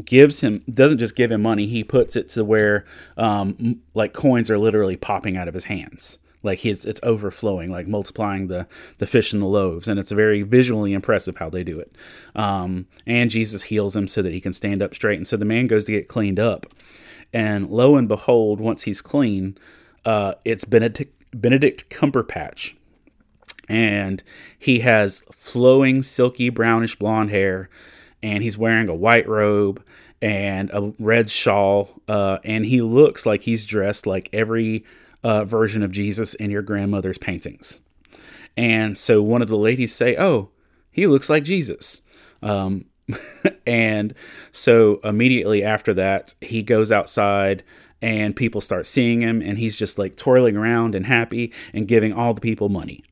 gives 0.05 0.41
him 0.41 0.63
doesn't 0.71 0.99
just 0.99 1.15
give 1.15 1.31
him 1.31 1.41
money 1.41 1.65
he 1.65 1.83
puts 1.83 2.15
it 2.15 2.29
to 2.29 2.45
where 2.45 2.85
um, 3.17 3.81
like 3.95 4.13
coins 4.13 4.51
are 4.51 4.59
literally 4.59 4.95
popping 4.95 5.35
out 5.35 5.47
of 5.47 5.55
his 5.55 5.63
hands 5.65 6.19
like 6.43 6.59
his 6.59 6.85
it's 6.85 7.01
overflowing 7.03 7.71
like 7.71 7.87
multiplying 7.87 8.47
the 8.47 8.67
the 8.99 9.07
fish 9.07 9.33
and 9.33 9.41
the 9.41 9.47
loaves 9.47 9.87
and 9.87 9.99
it's 9.99 10.11
very 10.11 10.43
visually 10.43 10.93
impressive 10.93 11.37
how 11.37 11.49
they 11.49 11.63
do 11.63 11.79
it. 11.79 11.95
Um, 12.35 12.87
and 13.05 13.29
jesus 13.31 13.63
heals 13.63 13.95
him 13.95 14.07
so 14.07 14.21
that 14.21 14.33
he 14.33 14.41
can 14.41 14.53
stand 14.53 14.81
up 14.81 14.93
straight 14.93 15.17
and 15.17 15.27
so 15.27 15.37
the 15.37 15.45
man 15.45 15.67
goes 15.67 15.85
to 15.85 15.91
get 15.91 16.07
cleaned 16.07 16.39
up. 16.39 16.65
And 17.33 17.69
lo 17.69 17.95
and 17.95 18.07
behold 18.07 18.59
once 18.59 18.83
he's 18.83 19.01
clean 19.01 19.57
uh, 20.05 20.35
it's 20.45 20.63
benedict 20.63 21.13
benedict 21.31 21.89
cumberbatch. 21.89 22.75
And 23.69 24.23
he 24.57 24.79
has 24.79 25.23
flowing 25.33 26.01
silky 26.01 26.49
brownish 26.49 26.97
blonde 26.97 27.29
hair 27.31 27.69
and 28.23 28.41
he's 28.41 28.57
wearing 28.57 28.87
a 28.87 28.95
white 28.95 29.27
robe 29.27 29.83
and 30.21 30.71
a 30.71 30.93
red 30.97 31.29
shawl 31.29 32.01
uh, 32.07 32.39
and 32.43 32.65
he 32.65 32.81
looks 32.81 33.25
like 33.25 33.41
he's 33.41 33.65
dressed 33.65 34.07
like 34.07 34.29
every 34.31 34.85
uh, 35.23 35.45
version 35.45 35.83
of 35.83 35.91
Jesus 35.91 36.33
in 36.35 36.51
your 36.51 36.61
grandmother's 36.61 37.17
paintings. 37.17 37.79
And 38.55 38.97
so 38.97 39.21
one 39.21 39.41
of 39.41 39.47
the 39.47 39.57
ladies 39.57 39.93
say, 39.93 40.15
"Oh, 40.17 40.49
he 40.91 41.07
looks 41.07 41.29
like 41.29 41.43
Jesus." 41.43 42.01
Um, 42.41 42.85
and 43.67 44.13
so 44.51 44.99
immediately 45.03 45.63
after 45.63 45.93
that, 45.93 46.33
he 46.41 46.61
goes 46.63 46.91
outside 46.91 47.63
and 48.01 48.35
people 48.35 48.61
start 48.61 48.85
seeing 48.85 49.21
him 49.21 49.41
and 49.41 49.57
he's 49.57 49.75
just 49.75 49.97
like 49.97 50.15
twirling 50.15 50.55
around 50.55 50.93
and 50.93 51.05
happy 51.05 51.51
and 51.73 51.87
giving 51.87 52.13
all 52.13 52.33
the 52.33 52.41
people 52.41 52.69
money. 52.69 53.03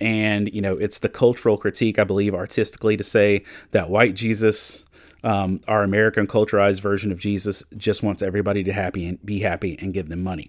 And 0.00 0.52
you 0.52 0.60
know, 0.60 0.76
it's 0.76 0.98
the 0.98 1.08
cultural 1.08 1.56
critique, 1.56 1.98
I 1.98 2.04
believe, 2.04 2.34
artistically 2.34 2.96
to 2.96 3.04
say 3.04 3.44
that 3.70 3.90
white 3.90 4.14
Jesus 4.14 4.84
um, 5.24 5.60
our 5.66 5.82
American 5.82 6.28
culturized 6.28 6.80
version 6.80 7.10
of 7.10 7.18
Jesus 7.18 7.64
just 7.76 8.00
wants 8.00 8.22
everybody 8.22 8.62
to 8.62 8.72
happy 8.72 9.06
and 9.06 9.24
be 9.26 9.40
happy 9.40 9.76
and 9.80 9.92
give 9.92 10.08
them 10.08 10.22
money. 10.22 10.48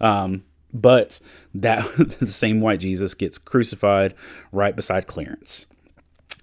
Um, 0.00 0.44
but 0.72 1.20
that 1.54 1.86
the 2.20 2.30
same 2.30 2.60
white 2.60 2.80
Jesus 2.80 3.14
gets 3.14 3.38
crucified 3.38 4.14
right 4.52 4.74
beside 4.76 5.06
Clarence. 5.06 5.66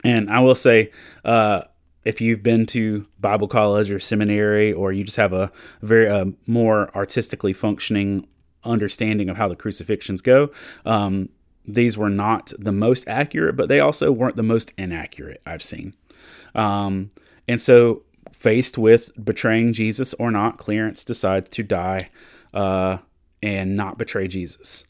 And 0.03 0.29
I 0.29 0.39
will 0.41 0.55
say, 0.55 0.91
uh, 1.23 1.63
if 2.03 2.21
you've 2.21 2.43
been 2.43 2.67
to 2.67 3.05
Bible 3.19 3.47
college 3.47 3.89
or 3.89 3.99
seminary, 3.99 4.71
or 4.71 4.91
you 4.91 5.03
just 5.03 5.17
have 5.17 5.33
a 5.33 5.51
very 5.81 6.07
uh, 6.07 6.25
more 6.45 6.95
artistically 6.95 7.53
functioning 7.53 8.27
understanding 8.63 9.29
of 9.29 9.37
how 9.37 9.47
the 9.47 9.55
crucifixions 9.55 10.21
go, 10.21 10.51
um, 10.85 11.29
these 11.67 11.97
were 11.97 12.09
not 12.09 12.53
the 12.59 12.71
most 12.71 13.07
accurate, 13.07 13.55
but 13.55 13.69
they 13.69 13.79
also 13.79 14.11
weren't 14.11 14.35
the 14.35 14.43
most 14.43 14.71
inaccurate 14.77 15.41
I've 15.45 15.63
seen. 15.63 15.95
Um, 16.53 17.11
and 17.47 17.59
so, 17.59 18.03
faced 18.31 18.77
with 18.77 19.11
betraying 19.23 19.73
Jesus 19.73 20.13
or 20.15 20.29
not, 20.29 20.57
Clarence 20.57 21.03
decides 21.03 21.49
to 21.49 21.63
die 21.63 22.09
uh, 22.53 22.97
and 23.45 23.77
not 23.77 23.99
betray 23.99 24.27
Jesus. 24.27 24.86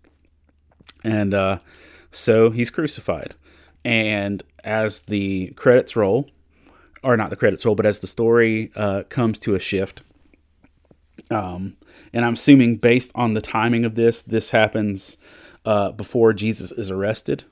And 1.04 1.34
uh, 1.34 1.60
so 2.10 2.52
he's 2.52 2.72
crucified. 2.72 3.36
And 3.84 4.41
as 4.63 5.02
the 5.02 5.48
credits 5.58 5.96
roll, 5.98 6.30
or 7.04 7.18
not 7.18 7.30
the 7.30 7.36
credits 7.36 7.65
roll, 7.65 7.76
but 7.76 7.86
as 7.86 8.00
the 8.00 8.08
story 8.08 8.72
uh, 8.76 9.04
comes 9.10 9.39
to 9.39 9.56
a 9.56 9.60
shift, 9.60 10.02
um, 11.30 11.76
and 12.13 12.24
I'm 12.24 12.36
assuming 12.36 12.78
based 12.78 13.12
on 13.13 13.34
the 13.34 13.41
timing 13.41 13.84
of 13.84 13.96
this, 13.96 14.22
this 14.22 14.52
happens 14.52 15.18
uh, 15.65 15.91
before 15.91 16.32
Jesus 16.32 16.72
is 16.72 16.89
arrested. 16.89 17.44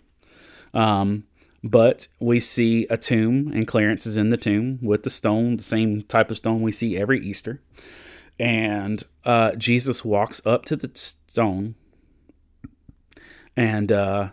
Um, 0.73 1.25
but 1.65 2.07
we 2.19 2.39
see 2.39 2.87
a 2.89 2.97
tomb, 2.97 3.51
and 3.53 3.67
Clarence 3.67 4.05
is 4.05 4.15
in 4.15 4.29
the 4.29 4.37
tomb 4.37 4.79
with 4.81 5.03
the 5.03 5.09
stone, 5.09 5.57
the 5.57 5.63
same 5.63 6.01
type 6.01 6.31
of 6.31 6.37
stone 6.37 6.61
we 6.61 6.71
see 6.71 6.97
every 6.97 7.19
Easter 7.19 7.61
and 8.39 9.03
uh, 9.25 9.55
Jesus 9.55 10.03
walks 10.03 10.41
up 10.45 10.65
to 10.65 10.75
the 10.75 10.91
stone. 10.93 11.75
And 13.55 13.91
uh, 13.91 14.29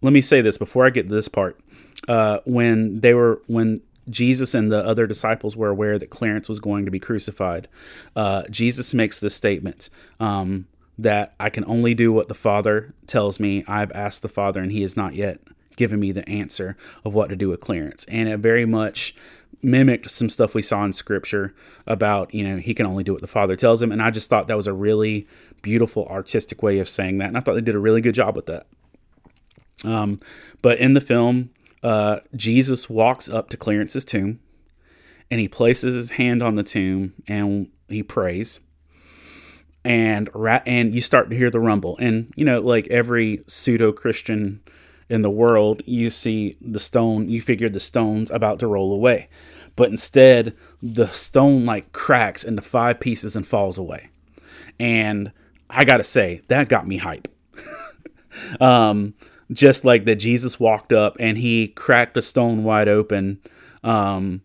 let 0.00 0.12
me 0.12 0.20
say 0.20 0.40
this 0.40 0.58
before 0.58 0.86
I 0.86 0.90
get 0.90 1.08
to 1.08 1.14
this 1.14 1.28
part. 1.28 1.58
Uh, 2.06 2.38
when 2.44 3.00
they 3.00 3.12
were 3.12 3.42
when 3.46 3.82
Jesus 4.08 4.54
and 4.54 4.72
the 4.72 4.84
other 4.84 5.06
disciples 5.06 5.56
were 5.56 5.68
aware 5.68 5.98
that 5.98 6.10
Clarence 6.10 6.48
was 6.48 6.60
going 6.60 6.84
to 6.84 6.90
be 6.90 7.00
crucified, 7.00 7.68
uh, 8.16 8.44
Jesus 8.50 8.94
makes 8.94 9.20
this 9.20 9.34
statement 9.34 9.90
um, 10.20 10.66
that 10.96 11.34
I 11.38 11.50
can 11.50 11.64
only 11.66 11.94
do 11.94 12.12
what 12.12 12.28
the 12.28 12.34
Father 12.34 12.94
tells 13.06 13.38
me. 13.40 13.64
I've 13.66 13.92
asked 13.92 14.22
the 14.22 14.28
Father, 14.28 14.60
and 14.60 14.72
He 14.72 14.82
has 14.82 14.96
not 14.96 15.14
yet 15.14 15.40
given 15.76 16.00
me 16.00 16.12
the 16.12 16.28
answer 16.28 16.76
of 17.04 17.14
what 17.14 17.28
to 17.28 17.36
do 17.36 17.48
with 17.48 17.60
Clarence. 17.60 18.04
And 18.08 18.28
it 18.28 18.38
very 18.38 18.66
much 18.66 19.14
mimicked 19.62 20.10
some 20.10 20.30
stuff 20.30 20.54
we 20.54 20.62
saw 20.62 20.84
in 20.84 20.92
scripture 20.92 21.54
about, 21.86 22.32
you 22.32 22.44
know, 22.44 22.58
he 22.58 22.74
can 22.74 22.86
only 22.86 23.04
do 23.04 23.12
what 23.12 23.22
the 23.22 23.26
Father 23.26 23.56
tells 23.56 23.82
him. 23.82 23.90
And 23.90 24.02
I 24.02 24.10
just 24.10 24.30
thought 24.30 24.46
that 24.46 24.56
was 24.56 24.66
a 24.66 24.72
really 24.72 25.26
beautiful 25.62 26.06
artistic 26.06 26.62
way 26.62 26.78
of 26.78 26.88
saying 26.88 27.18
that. 27.18 27.28
And 27.28 27.36
I 27.36 27.40
thought 27.40 27.54
they 27.54 27.60
did 27.60 27.74
a 27.74 27.80
really 27.80 28.00
good 28.00 28.14
job 28.14 28.36
with 28.36 28.46
that. 28.46 28.66
Um, 29.84 30.20
but 30.62 30.78
in 30.78 30.94
the 30.94 31.00
film, 31.00 31.50
uh, 31.82 32.20
Jesus 32.34 32.88
walks 32.88 33.28
up 33.28 33.48
to 33.50 33.56
Clarence's 33.56 34.04
tomb 34.04 34.40
and 35.30 35.40
he 35.40 35.48
places 35.48 35.94
his 35.94 36.10
hand 36.12 36.42
on 36.42 36.56
the 36.56 36.62
tomb 36.62 37.14
and 37.26 37.68
he 37.88 38.02
prays. 38.02 38.60
And 39.84 40.28
ra- 40.34 40.62
and 40.66 40.94
you 40.94 41.00
start 41.00 41.30
to 41.30 41.36
hear 41.36 41.50
the 41.50 41.60
rumble, 41.60 41.96
and 41.98 42.34
you 42.36 42.44
know, 42.44 42.60
like 42.60 42.88
every 42.88 43.44
pseudo 43.46 43.92
Christian 43.92 44.60
in 45.08 45.22
the 45.22 45.30
world, 45.30 45.82
you 45.86 46.10
see 46.10 46.56
the 46.60 46.80
stone, 46.80 47.28
you 47.28 47.40
figure 47.40 47.68
the 47.68 47.80
stone's 47.80 48.30
about 48.30 48.58
to 48.60 48.66
roll 48.66 48.92
away. 48.92 49.28
But 49.76 49.90
instead, 49.90 50.56
the 50.82 51.08
stone 51.08 51.64
like 51.64 51.92
cracks 51.92 52.44
into 52.44 52.62
five 52.62 53.00
pieces 53.00 53.36
and 53.36 53.46
falls 53.46 53.78
away. 53.78 54.10
And 54.78 55.32
I 55.70 55.84
gotta 55.84 56.04
say, 56.04 56.42
that 56.48 56.68
got 56.68 56.86
me 56.86 56.98
hype. 56.98 57.28
um, 58.60 59.14
just 59.52 59.84
like 59.84 60.04
that 60.04 60.16
Jesus 60.16 60.60
walked 60.60 60.92
up 60.92 61.16
and 61.18 61.38
he 61.38 61.68
cracked 61.68 62.14
the 62.14 62.22
stone 62.22 62.64
wide 62.64 62.88
open. 62.88 63.40
Um, 63.82 64.42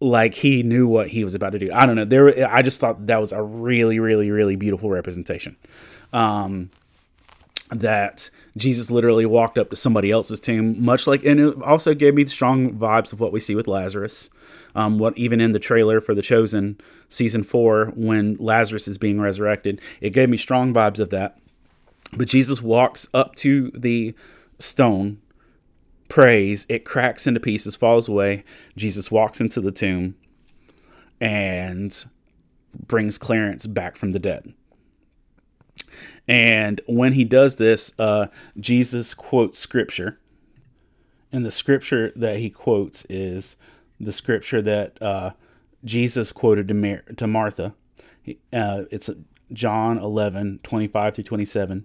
like 0.00 0.34
he 0.34 0.62
knew 0.62 0.86
what 0.86 1.08
he 1.08 1.24
was 1.24 1.34
about 1.34 1.50
to 1.52 1.58
do. 1.58 1.70
I 1.72 1.84
don't 1.84 1.96
know. 1.96 2.04
There, 2.04 2.48
I 2.48 2.62
just 2.62 2.80
thought 2.80 3.06
that 3.06 3.20
was 3.20 3.32
a 3.32 3.42
really, 3.42 3.98
really, 3.98 4.30
really 4.30 4.56
beautiful 4.56 4.88
representation. 4.88 5.56
Um, 6.12 6.70
that 7.70 8.30
Jesus 8.60 8.90
literally 8.90 9.26
walked 9.26 9.58
up 9.58 9.70
to 9.70 9.76
somebody 9.76 10.10
else's 10.10 10.38
tomb, 10.38 10.82
much 10.84 11.06
like, 11.06 11.24
and 11.24 11.40
it 11.40 11.62
also 11.62 11.94
gave 11.94 12.14
me 12.14 12.24
strong 12.26 12.74
vibes 12.74 13.12
of 13.12 13.20
what 13.20 13.32
we 13.32 13.40
see 13.40 13.54
with 13.54 13.66
Lazarus. 13.66 14.30
Um, 14.74 14.98
what 14.98 15.18
even 15.18 15.40
in 15.40 15.50
the 15.50 15.58
trailer 15.58 16.00
for 16.00 16.14
The 16.14 16.22
Chosen 16.22 16.78
season 17.08 17.42
four, 17.42 17.86
when 17.96 18.36
Lazarus 18.36 18.86
is 18.86 18.98
being 18.98 19.20
resurrected, 19.20 19.80
it 20.00 20.10
gave 20.10 20.28
me 20.28 20.36
strong 20.36 20.72
vibes 20.72 21.00
of 21.00 21.10
that. 21.10 21.38
But 22.12 22.28
Jesus 22.28 22.62
walks 22.62 23.08
up 23.12 23.34
to 23.36 23.70
the 23.74 24.14
stone, 24.58 25.20
prays, 26.08 26.66
it 26.68 26.84
cracks 26.84 27.26
into 27.26 27.40
pieces, 27.40 27.74
falls 27.74 28.08
away. 28.08 28.44
Jesus 28.76 29.10
walks 29.10 29.40
into 29.40 29.60
the 29.60 29.72
tomb 29.72 30.16
and 31.20 32.04
brings 32.86 33.18
Clarence 33.18 33.66
back 33.66 33.96
from 33.96 34.12
the 34.12 34.18
dead. 34.18 34.54
And 36.30 36.80
when 36.86 37.14
he 37.14 37.24
does 37.24 37.56
this, 37.56 37.92
uh, 37.98 38.28
Jesus 38.56 39.14
quotes 39.14 39.58
scripture. 39.58 40.20
And 41.32 41.44
the 41.44 41.50
scripture 41.50 42.12
that 42.14 42.36
he 42.36 42.50
quotes 42.50 43.04
is 43.06 43.56
the 43.98 44.12
scripture 44.12 44.62
that 44.62 45.02
uh, 45.02 45.32
Jesus 45.84 46.30
quoted 46.30 46.68
to, 46.68 46.74
Mar- 46.74 47.02
to 47.16 47.26
Martha. 47.26 47.74
Uh, 48.52 48.84
it's 48.92 49.10
John 49.52 49.98
11, 49.98 50.60
25 50.62 51.16
through 51.16 51.24
27. 51.24 51.84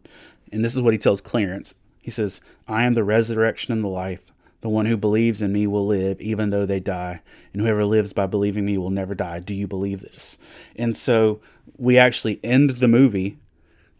And 0.51 0.63
this 0.63 0.75
is 0.75 0.81
what 0.81 0.93
he 0.93 0.99
tells 0.99 1.21
Clarence. 1.21 1.73
He 1.99 2.11
says, 2.11 2.39
I 2.67 2.83
am 2.83 2.93
the 2.93 3.03
resurrection 3.03 3.73
and 3.73 3.83
the 3.83 3.87
life. 3.87 4.31
The 4.61 4.69
one 4.69 4.85
who 4.85 4.95
believes 4.95 5.41
in 5.41 5.53
me 5.53 5.65
will 5.65 5.87
live 5.87 6.21
even 6.21 6.51
though 6.51 6.67
they 6.67 6.79
die, 6.79 7.21
and 7.51 7.63
whoever 7.63 7.83
lives 7.83 8.13
by 8.13 8.27
believing 8.27 8.65
me 8.65 8.77
will 8.77 8.91
never 8.91 9.15
die. 9.15 9.39
Do 9.39 9.55
you 9.55 9.67
believe 9.67 10.01
this? 10.01 10.37
And 10.75 10.95
so 10.95 11.39
we 11.77 11.97
actually 11.97 12.39
end 12.43 12.69
the 12.69 12.87
movie 12.87 13.37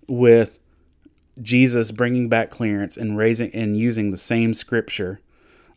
with 0.07 0.59
Jesus 1.41 1.91
bringing 1.91 2.29
back 2.29 2.49
Clarence 2.49 2.97
and 2.97 3.17
raising 3.17 3.53
and 3.53 3.77
using 3.77 4.11
the 4.11 4.17
same 4.17 4.53
scripture 4.53 5.19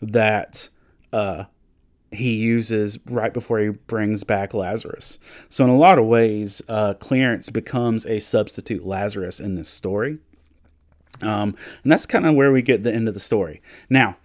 that 0.01 0.69
uh, 1.13 1.45
he 2.11 2.35
uses 2.35 2.99
right 3.07 3.33
before 3.33 3.59
he 3.59 3.69
brings 3.69 4.25
back 4.25 4.55
Lazarus. 4.55 5.19
So 5.49 5.65
in 5.65 5.71
a 5.71 5.77
lot 5.77 5.99
of 5.99 6.07
ways, 6.07 6.63
uh, 6.69 6.95
Clarence 6.95 7.51
becomes 7.51 8.07
a 8.07 8.21
substitute 8.21 8.87
Lazarus 8.87 9.41
in 9.41 9.57
this 9.57 9.69
story, 9.69 10.19
um, 11.21 11.57
and 11.83 11.93
that's 11.93 12.07
kind 12.07 12.27
of 12.27 12.35
where 12.35 12.53
we 12.53 12.63
get 12.63 12.83
the 12.83 12.95
end 12.95 13.09
of 13.09 13.15
the 13.15 13.21
story. 13.21 13.61
Now, 13.91 14.17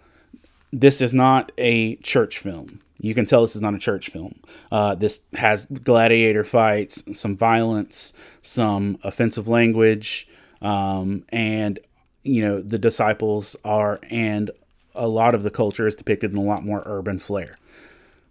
this 0.72 1.02
is 1.02 1.14
not 1.14 1.52
a 1.58 1.96
church 1.98 2.38
film. 2.38 2.80
You 3.04 3.14
can 3.14 3.26
tell 3.26 3.42
this 3.42 3.56
is 3.56 3.62
not 3.62 3.76
a 3.76 3.80
church 3.80 4.10
film. 4.10 4.40
Uh, 4.72 4.96
this 4.96 5.26
has 5.34 5.66
gladiator 5.66 6.46
fights, 6.46 7.04
some 7.12 7.36
violence, 7.36 8.14
some 8.42 8.98
offensive 9.04 9.46
language, 9.46 10.26
um, 10.62 11.26
and 11.28 11.80
you 12.24 12.42
know 12.42 12.62
the 12.62 12.80
disciples 12.80 13.58
are, 13.66 14.00
and 14.10 14.52
a 14.96 15.10
lot 15.10 15.36
of 15.36 15.44
the 15.44 15.52
culture 15.52 15.86
is 15.86 15.98
depicted 15.98 16.32
in 16.32 16.38
a 16.38 16.44
lot 16.44 16.64
more 16.64 16.82
urban 16.86 17.20
flair. 17.20 17.58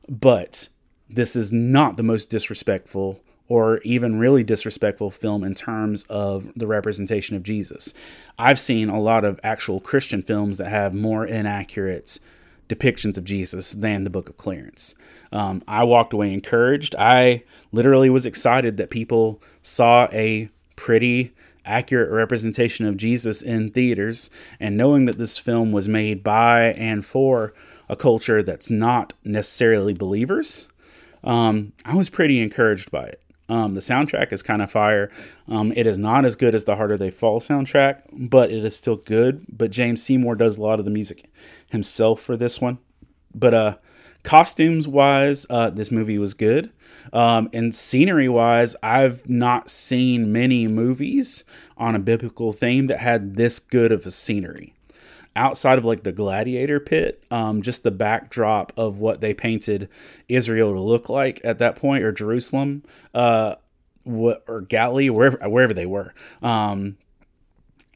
But 0.09 0.71
this 1.11 1.37
is 1.37 1.53
not 1.53 1.99
the 1.99 2.03
most 2.03 2.31
disrespectful 2.31 3.21
or 3.49 3.81
even 3.81 4.19
really 4.19 4.43
disrespectful 4.43 5.11
film 5.11 5.45
in 5.45 5.55
terms 5.55 6.05
of 6.05 6.51
the 6.57 6.67
representation 6.67 7.37
of 7.37 7.43
Jesus. 7.43 7.93
I've 8.39 8.59
seen 8.59 8.89
a 8.89 8.99
lot 8.99 9.27
of 9.27 9.39
actual 9.45 9.81
Christian 9.81 10.23
films 10.23 10.57
that 10.57 10.71
have 10.71 10.95
more 10.95 11.27
inaccurate 11.27 12.19
depictions 12.69 13.17
of 13.19 13.25
Jesus 13.25 13.73
than 13.73 14.05
the 14.05 14.11
Book 14.11 14.29
of 14.29 14.39
Clarence. 14.39 14.95
Um, 15.31 15.63
I 15.67 15.85
walked 15.85 16.13
away 16.13 16.33
encouraged. 16.33 16.95
I 16.99 17.45
literally 17.73 18.11
was 18.11 18.27
excited 18.27 18.77
that 18.77 18.91
people 18.91 19.43
saw 19.63 20.09
a 20.13 20.49
pretty 20.77 21.33
accurate 21.65 22.11
representation 22.11 22.87
of 22.87 22.97
Jesus 22.97 23.43
in 23.43 23.71
theaters, 23.71 24.31
and 24.59 24.77
knowing 24.77 25.05
that 25.05 25.19
this 25.19 25.39
film 25.39 25.73
was 25.73 25.89
made 25.89 26.23
by 26.23 26.73
and 26.73 27.05
for 27.05 27.55
a 27.89 27.97
culture 27.97 28.43
that's 28.43 28.71
not 28.71 29.13
necessarily 29.25 29.95
believers, 29.95 30.69
um, 31.25 31.73
I 31.85 31.95
was 31.95 32.11
pretty 32.11 32.41
encouraged 32.41 32.91
by 32.91 33.05
it. 33.05 33.22
Um, 33.49 33.75
the 33.75 33.81
soundtrack 33.81 34.33
is 34.33 34.43
kind 34.43 34.63
of 34.63 34.71
fire. 34.71 35.11
Um, 35.49 35.73
it 35.77 35.87
is 35.87 35.99
not 35.99 36.25
as 36.25 36.37
good 36.37 36.55
as 36.55 36.65
the 36.65 36.77
Harder 36.77 36.97
They 36.97 37.11
Fall 37.11 37.41
soundtrack, 37.41 38.03
but 38.13 38.51
it 38.51 38.65
is 38.65 38.77
still 38.77 38.97
good. 38.97 39.45
But 39.49 39.71
James 39.71 40.03
Samuel 40.03 40.37
does 40.37 40.57
a 40.57 40.63
lot 40.63 40.79
of 40.79 40.85
the 40.85 40.91
music 40.91 41.31
himself 41.71 42.21
for 42.21 42.37
this 42.37 42.61
one. 42.61 42.79
But 43.35 43.55
uh, 43.55 43.77
costumes 44.23 44.87
wise, 44.87 45.47
uh, 45.51 45.71
this 45.71 45.91
movie 45.91 46.19
was 46.19 46.35
good. 46.35 46.71
Um, 47.13 47.51
and 47.53 47.75
scenery 47.75 48.29
wise, 48.29 48.77
I've 48.83 49.29
not 49.29 49.69
seen 49.69 50.33
many 50.33 50.69
movies 50.69 51.45
on 51.77 51.95
a 51.95 51.99
biblical 51.99 52.53
theme 52.53 52.87
that 52.87 53.01
had 53.01 53.37
this 53.37 53.59
good 53.59 53.91
of 53.93 54.07
a 54.07 54.11
scenery 54.11 54.75
outside 55.35 55.79
of 55.79 55.85
like 55.85 56.03
the 56.03 56.13
gladiator 56.13 56.79
pit 56.79 57.25
um, 57.31 57.63
just 57.63 57.83
the 57.83 57.91
backdrop 57.91 58.73
of 58.77 58.99
what 58.99 59.21
they 59.21 59.33
painted 59.33 59.89
israel 60.29 60.73
to 60.75 60.81
look 60.81 61.09
like 61.09 61.41
at 61.45 61.59
that 61.59 61.77
point 61.77 62.05
or 62.05 62.13
jerusalem 62.13 62.83
uh, 63.15 63.55
or 64.05 64.61
galilee 64.69 65.09
wherever 65.09 65.39
wherever 65.49 65.75
they 65.75 65.87
were. 65.87 66.15
Um, 66.43 66.97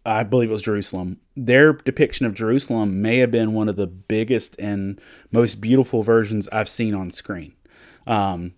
i 0.05 0.22
believe 0.22 0.51
it 0.51 0.53
was 0.53 0.62
jerusalem. 0.62 1.18
Their 1.37 1.72
depiction 1.72 2.27
of 2.27 2.35
jerusalem 2.35 3.03
may 3.03 3.18
have 3.18 3.31
been 3.31 3.53
one 3.53 3.68
of 3.68 3.77
the 3.77 3.87
biggest 3.87 4.57
and 4.59 5.01
most 5.33 5.57
beautiful 5.61 6.03
versions 6.03 6.49
i've 6.51 6.68
seen 6.68 6.94
on 6.94 7.11
screen. 7.11 7.55
Um, 8.07 8.55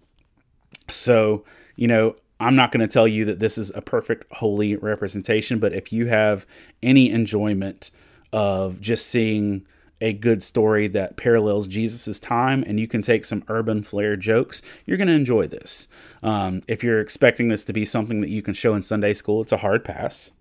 so 0.88 1.44
you 1.76 1.88
know 1.88 2.14
I'm 2.40 2.54
not 2.54 2.70
going 2.70 2.86
to 2.86 2.92
tell 2.92 3.08
you 3.08 3.24
that 3.24 3.40
this 3.40 3.58
is 3.58 3.70
a 3.74 3.82
perfect 3.82 4.32
holy 4.34 4.76
representation, 4.76 5.58
but 5.58 5.72
if 5.72 5.92
you 5.92 6.06
have 6.06 6.46
any 6.82 7.10
enjoyment 7.10 7.90
of 8.32 8.80
just 8.80 9.06
seeing 9.06 9.66
a 10.00 10.12
good 10.12 10.42
story 10.42 10.86
that 10.88 11.16
parallels 11.16 11.66
Jesus' 11.66 12.20
time 12.20 12.62
and 12.66 12.78
you 12.78 12.86
can 12.86 13.02
take 13.02 13.24
some 13.24 13.42
urban 13.48 13.82
flair 13.82 14.16
jokes, 14.16 14.62
you're 14.86 14.96
going 14.96 15.08
to 15.08 15.14
enjoy 15.14 15.46
this. 15.46 15.88
Um, 16.22 16.62
if 16.68 16.84
you're 16.84 17.00
expecting 17.00 17.48
this 17.48 17.64
to 17.64 17.72
be 17.72 17.84
something 17.84 18.20
that 18.20 18.30
you 18.30 18.42
can 18.42 18.54
show 18.54 18.74
in 18.74 18.82
Sunday 18.82 19.12
school, 19.12 19.42
it's 19.42 19.52
a 19.52 19.58
hard 19.58 19.84
pass. 19.84 20.32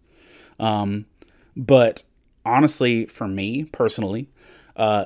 Um, 0.60 1.06
but 1.56 2.04
honestly, 2.46 3.06
for 3.06 3.28
me 3.28 3.64
personally, 3.66 4.30
uh, 4.76 5.06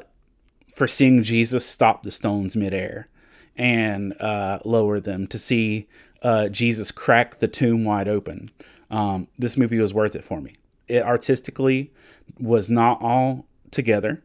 for 0.74 0.88
seeing 0.88 1.24
Jesus 1.24 1.66
stop 1.66 2.04
the 2.04 2.12
stones 2.12 2.56
midair 2.56 3.08
and 3.56 4.20
uh, 4.22 4.60
lower 4.66 5.00
them, 5.00 5.28
to 5.28 5.38
see 5.38 5.88
uh, 6.24 6.50
Jesus 6.50 6.92
crack 6.92 7.38
the 7.38 7.48
tomb 7.48 7.84
wide 7.84 8.08
open, 8.08 8.50
um, 8.90 9.28
this 9.38 9.58
movie 9.58 9.80
was 9.80 9.94
worth 9.94 10.16
it 10.16 10.26
for 10.26 10.42
me. 10.42 10.56
It 10.88 11.04
artistically 11.04 11.92
was 12.40 12.70
not 12.70 13.02
all 13.02 13.46
together. 13.72 14.24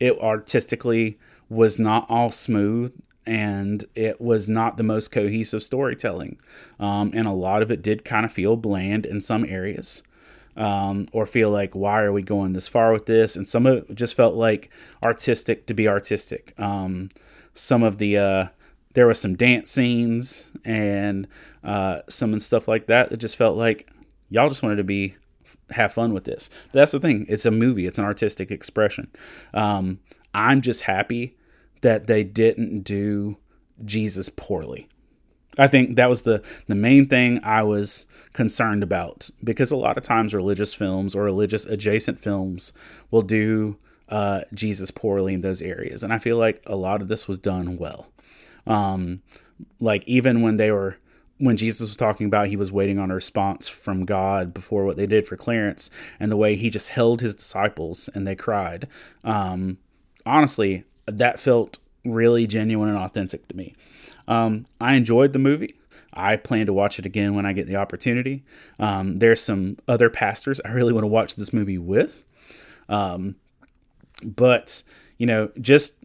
It 0.00 0.18
artistically 0.18 1.18
was 1.48 1.78
not 1.78 2.06
all 2.08 2.30
smooth 2.30 2.94
and 3.26 3.84
it 3.94 4.20
was 4.20 4.48
not 4.48 4.76
the 4.76 4.82
most 4.82 5.10
cohesive 5.10 5.62
storytelling. 5.62 6.38
Um, 6.78 7.10
and 7.14 7.26
a 7.26 7.32
lot 7.32 7.62
of 7.62 7.70
it 7.70 7.82
did 7.82 8.04
kind 8.04 8.26
of 8.26 8.32
feel 8.32 8.56
bland 8.56 9.06
in 9.06 9.20
some 9.20 9.44
areas. 9.44 10.02
Um, 10.56 11.08
or 11.12 11.26
feel 11.26 11.50
like 11.50 11.74
why 11.74 12.02
are 12.02 12.12
we 12.12 12.22
going 12.22 12.52
this 12.52 12.68
far 12.68 12.92
with 12.92 13.06
this 13.06 13.34
and 13.34 13.48
some 13.48 13.66
of 13.66 13.90
it 13.90 13.96
just 13.96 14.14
felt 14.14 14.36
like 14.36 14.70
artistic 15.02 15.66
to 15.66 15.74
be 15.74 15.88
artistic 15.88 16.54
um, 16.60 17.10
some 17.54 17.82
of 17.82 17.98
the 17.98 18.16
uh, 18.16 18.46
there 18.92 19.08
was 19.08 19.20
some 19.20 19.34
dance 19.34 19.72
scenes 19.72 20.52
and 20.64 21.26
uh, 21.64 22.02
some 22.08 22.32
and 22.32 22.40
stuff 22.40 22.68
like 22.68 22.86
that 22.86 23.10
that 23.10 23.16
just 23.16 23.36
felt 23.36 23.56
like 23.56 23.90
y'all 24.30 24.48
just 24.48 24.62
wanted 24.62 24.76
to 24.76 24.84
be 24.84 25.16
have 25.70 25.92
fun 25.92 26.12
with 26.12 26.24
this. 26.24 26.50
But 26.72 26.80
that's 26.80 26.92
the 26.92 27.00
thing. 27.00 27.26
It's 27.28 27.46
a 27.46 27.50
movie. 27.50 27.86
It's 27.86 27.98
an 27.98 28.04
artistic 28.04 28.50
expression. 28.50 29.10
Um, 29.52 30.00
I'm 30.32 30.60
just 30.60 30.82
happy 30.82 31.36
that 31.82 32.06
they 32.06 32.24
didn't 32.24 32.80
do 32.80 33.36
Jesus 33.84 34.28
poorly. 34.28 34.88
I 35.56 35.68
think 35.68 35.96
that 35.96 36.08
was 36.08 36.22
the 36.22 36.42
the 36.66 36.74
main 36.74 37.06
thing 37.06 37.40
I 37.44 37.62
was 37.62 38.06
concerned 38.32 38.82
about 38.82 39.30
because 39.42 39.70
a 39.70 39.76
lot 39.76 39.96
of 39.96 40.02
times 40.02 40.34
religious 40.34 40.74
films 40.74 41.14
or 41.14 41.22
religious 41.22 41.64
adjacent 41.66 42.18
films 42.20 42.72
will 43.10 43.22
do 43.22 43.76
uh, 44.08 44.42
Jesus 44.52 44.90
poorly 44.90 45.34
in 45.34 45.42
those 45.42 45.62
areas, 45.62 46.02
and 46.02 46.12
I 46.12 46.18
feel 46.18 46.36
like 46.36 46.62
a 46.66 46.76
lot 46.76 47.02
of 47.02 47.08
this 47.08 47.28
was 47.28 47.38
done 47.38 47.76
well. 47.76 48.08
Um, 48.66 49.22
like 49.78 50.02
even 50.06 50.42
when 50.42 50.56
they 50.56 50.72
were 50.72 50.98
when 51.38 51.56
Jesus 51.56 51.88
was 51.88 51.96
talking 51.96 52.26
about 52.26 52.48
he 52.48 52.56
was 52.56 52.70
waiting 52.70 52.98
on 52.98 53.10
a 53.10 53.14
response 53.14 53.66
from 53.68 54.04
God 54.04 54.54
before 54.54 54.84
what 54.84 54.96
they 54.96 55.06
did 55.06 55.26
for 55.26 55.36
Clarence, 55.36 55.90
and 56.20 56.30
the 56.30 56.36
way 56.36 56.56
he 56.56 56.70
just 56.70 56.88
held 56.88 57.20
his 57.20 57.34
disciples 57.34 58.08
and 58.14 58.26
they 58.26 58.34
cried. 58.34 58.88
Um, 59.24 59.78
honestly, 60.24 60.84
that 61.06 61.40
felt 61.40 61.78
really 62.04 62.46
genuine 62.46 62.88
and 62.88 62.98
authentic 62.98 63.48
to 63.48 63.56
me. 63.56 63.74
Um, 64.28 64.66
I 64.80 64.94
enjoyed 64.94 65.32
the 65.32 65.38
movie. 65.38 65.74
I 66.12 66.36
plan 66.36 66.66
to 66.66 66.72
watch 66.72 66.98
it 66.98 67.06
again 67.06 67.34
when 67.34 67.44
I 67.44 67.52
get 67.52 67.66
the 67.66 67.76
opportunity. 67.76 68.44
Um, 68.78 69.18
there's 69.18 69.42
some 69.42 69.78
other 69.88 70.08
pastors 70.08 70.60
I 70.64 70.70
really 70.70 70.92
want 70.92 71.02
to 71.02 71.08
watch 71.08 71.34
this 71.34 71.52
movie 71.52 71.78
with. 71.78 72.24
Um, 72.88 73.36
but 74.22 74.82
you 75.18 75.26
know, 75.26 75.50
just 75.60 75.96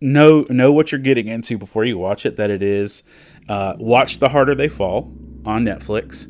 know 0.00 0.44
know 0.48 0.72
what 0.72 0.92
you're 0.92 1.00
getting 1.00 1.28
into 1.28 1.58
before 1.58 1.84
you 1.84 1.98
watch 1.98 2.26
it. 2.26 2.36
That 2.36 2.50
it 2.50 2.62
is 2.62 3.02
uh, 3.48 3.74
watch 3.78 4.18
The 4.18 4.30
Harder 4.30 4.54
They 4.54 4.68
Fall 4.68 5.12
on 5.44 5.64
Netflix, 5.64 6.26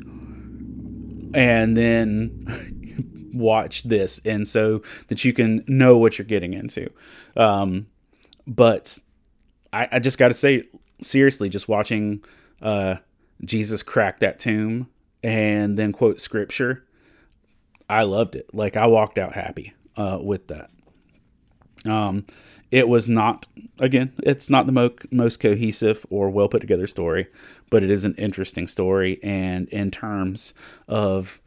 and 1.35 1.75
then 1.75 3.31
watch 3.33 3.83
this, 3.83 4.19
and 4.25 4.47
so 4.47 4.81
that 5.07 5.23
you 5.25 5.33
can 5.33 5.63
know 5.67 5.97
what 5.97 6.17
you're 6.17 6.25
getting 6.25 6.53
into. 6.53 6.89
Um, 7.35 7.87
but 8.45 8.99
I, 9.73 9.87
I 9.93 9.99
just 9.99 10.17
got 10.17 10.29
to 10.29 10.33
say, 10.33 10.63
seriously, 11.01 11.49
just 11.49 11.67
watching 11.67 12.23
uh, 12.61 12.95
Jesus 13.43 13.83
crack 13.83 14.19
that 14.19 14.39
tomb 14.39 14.89
and 15.23 15.77
then 15.77 15.91
quote 15.91 16.19
scripture, 16.19 16.85
I 17.89 18.03
loved 18.03 18.35
it. 18.35 18.53
Like 18.53 18.75
I 18.75 18.87
walked 18.87 19.17
out 19.17 19.33
happy 19.33 19.73
uh, 19.95 20.19
with 20.21 20.47
that. 20.47 20.69
Um, 21.85 22.25
it 22.71 22.87
was 22.89 23.07
not, 23.07 23.47
again, 23.79 24.13
it's 24.23 24.49
not 24.49 24.65
the 24.65 24.71
mo- 24.71 24.95
most 25.11 25.39
cohesive 25.39 26.05
or 26.09 26.29
well 26.29 26.49
put 26.49 26.61
together 26.61 26.87
story, 26.87 27.27
but 27.69 27.83
it 27.83 27.89
is 27.89 28.05
an 28.05 28.15
interesting 28.15 28.67
story. 28.67 29.19
And 29.23 29.67
in 29.69 29.91
terms 29.91 30.53
of, 30.87 31.39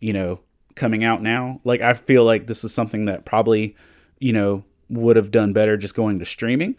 you 0.00 0.12
know, 0.12 0.40
coming 0.74 1.04
out 1.04 1.22
now, 1.22 1.60
like 1.64 1.80
I 1.80 1.94
feel 1.94 2.24
like 2.24 2.46
this 2.46 2.64
is 2.64 2.72
something 2.72 3.04
that 3.04 3.24
probably, 3.24 3.76
you 4.18 4.32
know, 4.32 4.64
would 4.88 5.16
have 5.16 5.30
done 5.30 5.52
better 5.52 5.76
just 5.76 5.94
going 5.94 6.18
to 6.18 6.24
streaming. 6.24 6.76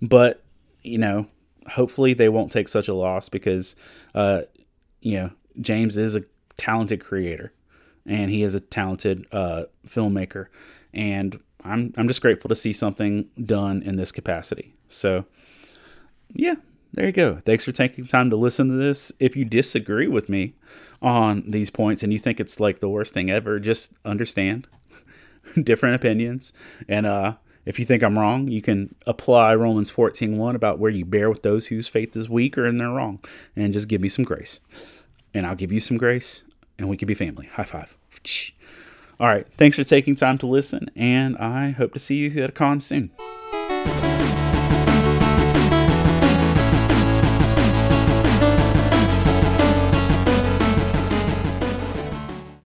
But, 0.00 0.44
you 0.82 0.98
know, 0.98 1.26
hopefully 1.68 2.14
they 2.14 2.28
won't 2.28 2.52
take 2.52 2.68
such 2.68 2.88
a 2.88 2.94
loss 2.94 3.28
because, 3.28 3.74
uh, 4.14 4.42
you 5.00 5.18
know, 5.18 5.30
James 5.60 5.96
is 5.96 6.14
a 6.14 6.24
talented 6.56 7.00
creator 7.00 7.52
and 8.06 8.30
he 8.30 8.42
is 8.42 8.54
a 8.54 8.60
talented 8.60 9.26
uh, 9.32 9.64
filmmaker. 9.86 10.46
And 10.94 11.40
I'm 11.64 11.92
I'm 11.96 12.08
just 12.08 12.22
grateful 12.22 12.48
to 12.48 12.56
see 12.56 12.72
something 12.72 13.28
done 13.44 13.82
in 13.82 13.96
this 13.96 14.12
capacity. 14.12 14.74
So, 14.86 15.24
yeah, 16.32 16.54
there 16.92 17.06
you 17.06 17.12
go. 17.12 17.40
Thanks 17.44 17.64
for 17.64 17.72
taking 17.72 18.06
time 18.06 18.30
to 18.30 18.36
listen 18.36 18.68
to 18.68 18.74
this. 18.74 19.12
If 19.18 19.36
you 19.36 19.44
disagree 19.44 20.06
with 20.06 20.28
me 20.28 20.54
on 21.02 21.44
these 21.46 21.70
points 21.70 22.02
and 22.02 22.12
you 22.12 22.18
think 22.18 22.40
it's 22.40 22.60
like 22.60 22.80
the 22.80 22.88
worst 22.88 23.14
thing 23.14 23.30
ever, 23.30 23.58
just 23.60 23.92
understand 24.04 24.66
different 25.62 25.96
opinions. 25.96 26.52
And 26.88 27.06
uh, 27.06 27.34
if 27.64 27.78
you 27.78 27.84
think 27.84 28.02
I'm 28.02 28.18
wrong, 28.18 28.48
you 28.48 28.62
can 28.62 28.94
apply 29.06 29.54
Romans 29.54 29.90
14:1 29.90 30.54
about 30.54 30.78
where 30.78 30.90
you 30.90 31.04
bear 31.04 31.28
with 31.28 31.42
those 31.42 31.66
whose 31.66 31.88
faith 31.88 32.16
is 32.16 32.28
weaker 32.28 32.64
and 32.64 32.80
they're 32.80 32.88
wrong, 32.88 33.20
and 33.54 33.72
just 33.72 33.88
give 33.88 34.00
me 34.00 34.08
some 34.08 34.24
grace, 34.24 34.60
and 35.34 35.46
I'll 35.46 35.54
give 35.54 35.72
you 35.72 35.80
some 35.80 35.98
grace, 35.98 36.44
and 36.78 36.88
we 36.88 36.96
can 36.96 37.06
be 37.06 37.14
family. 37.14 37.46
High 37.46 37.64
five. 37.64 37.96
All 39.20 39.28
right. 39.28 39.46
Thanks 39.56 39.76
for 39.76 39.84
taking 39.84 40.14
time 40.14 40.38
to 40.38 40.46
listen, 40.46 40.90
and 40.94 41.36
I 41.38 41.70
hope 41.70 41.92
to 41.94 41.98
see 41.98 42.16
you 42.16 42.42
at 42.42 42.50
a 42.50 42.52
con 42.52 42.80
soon. 42.80 43.10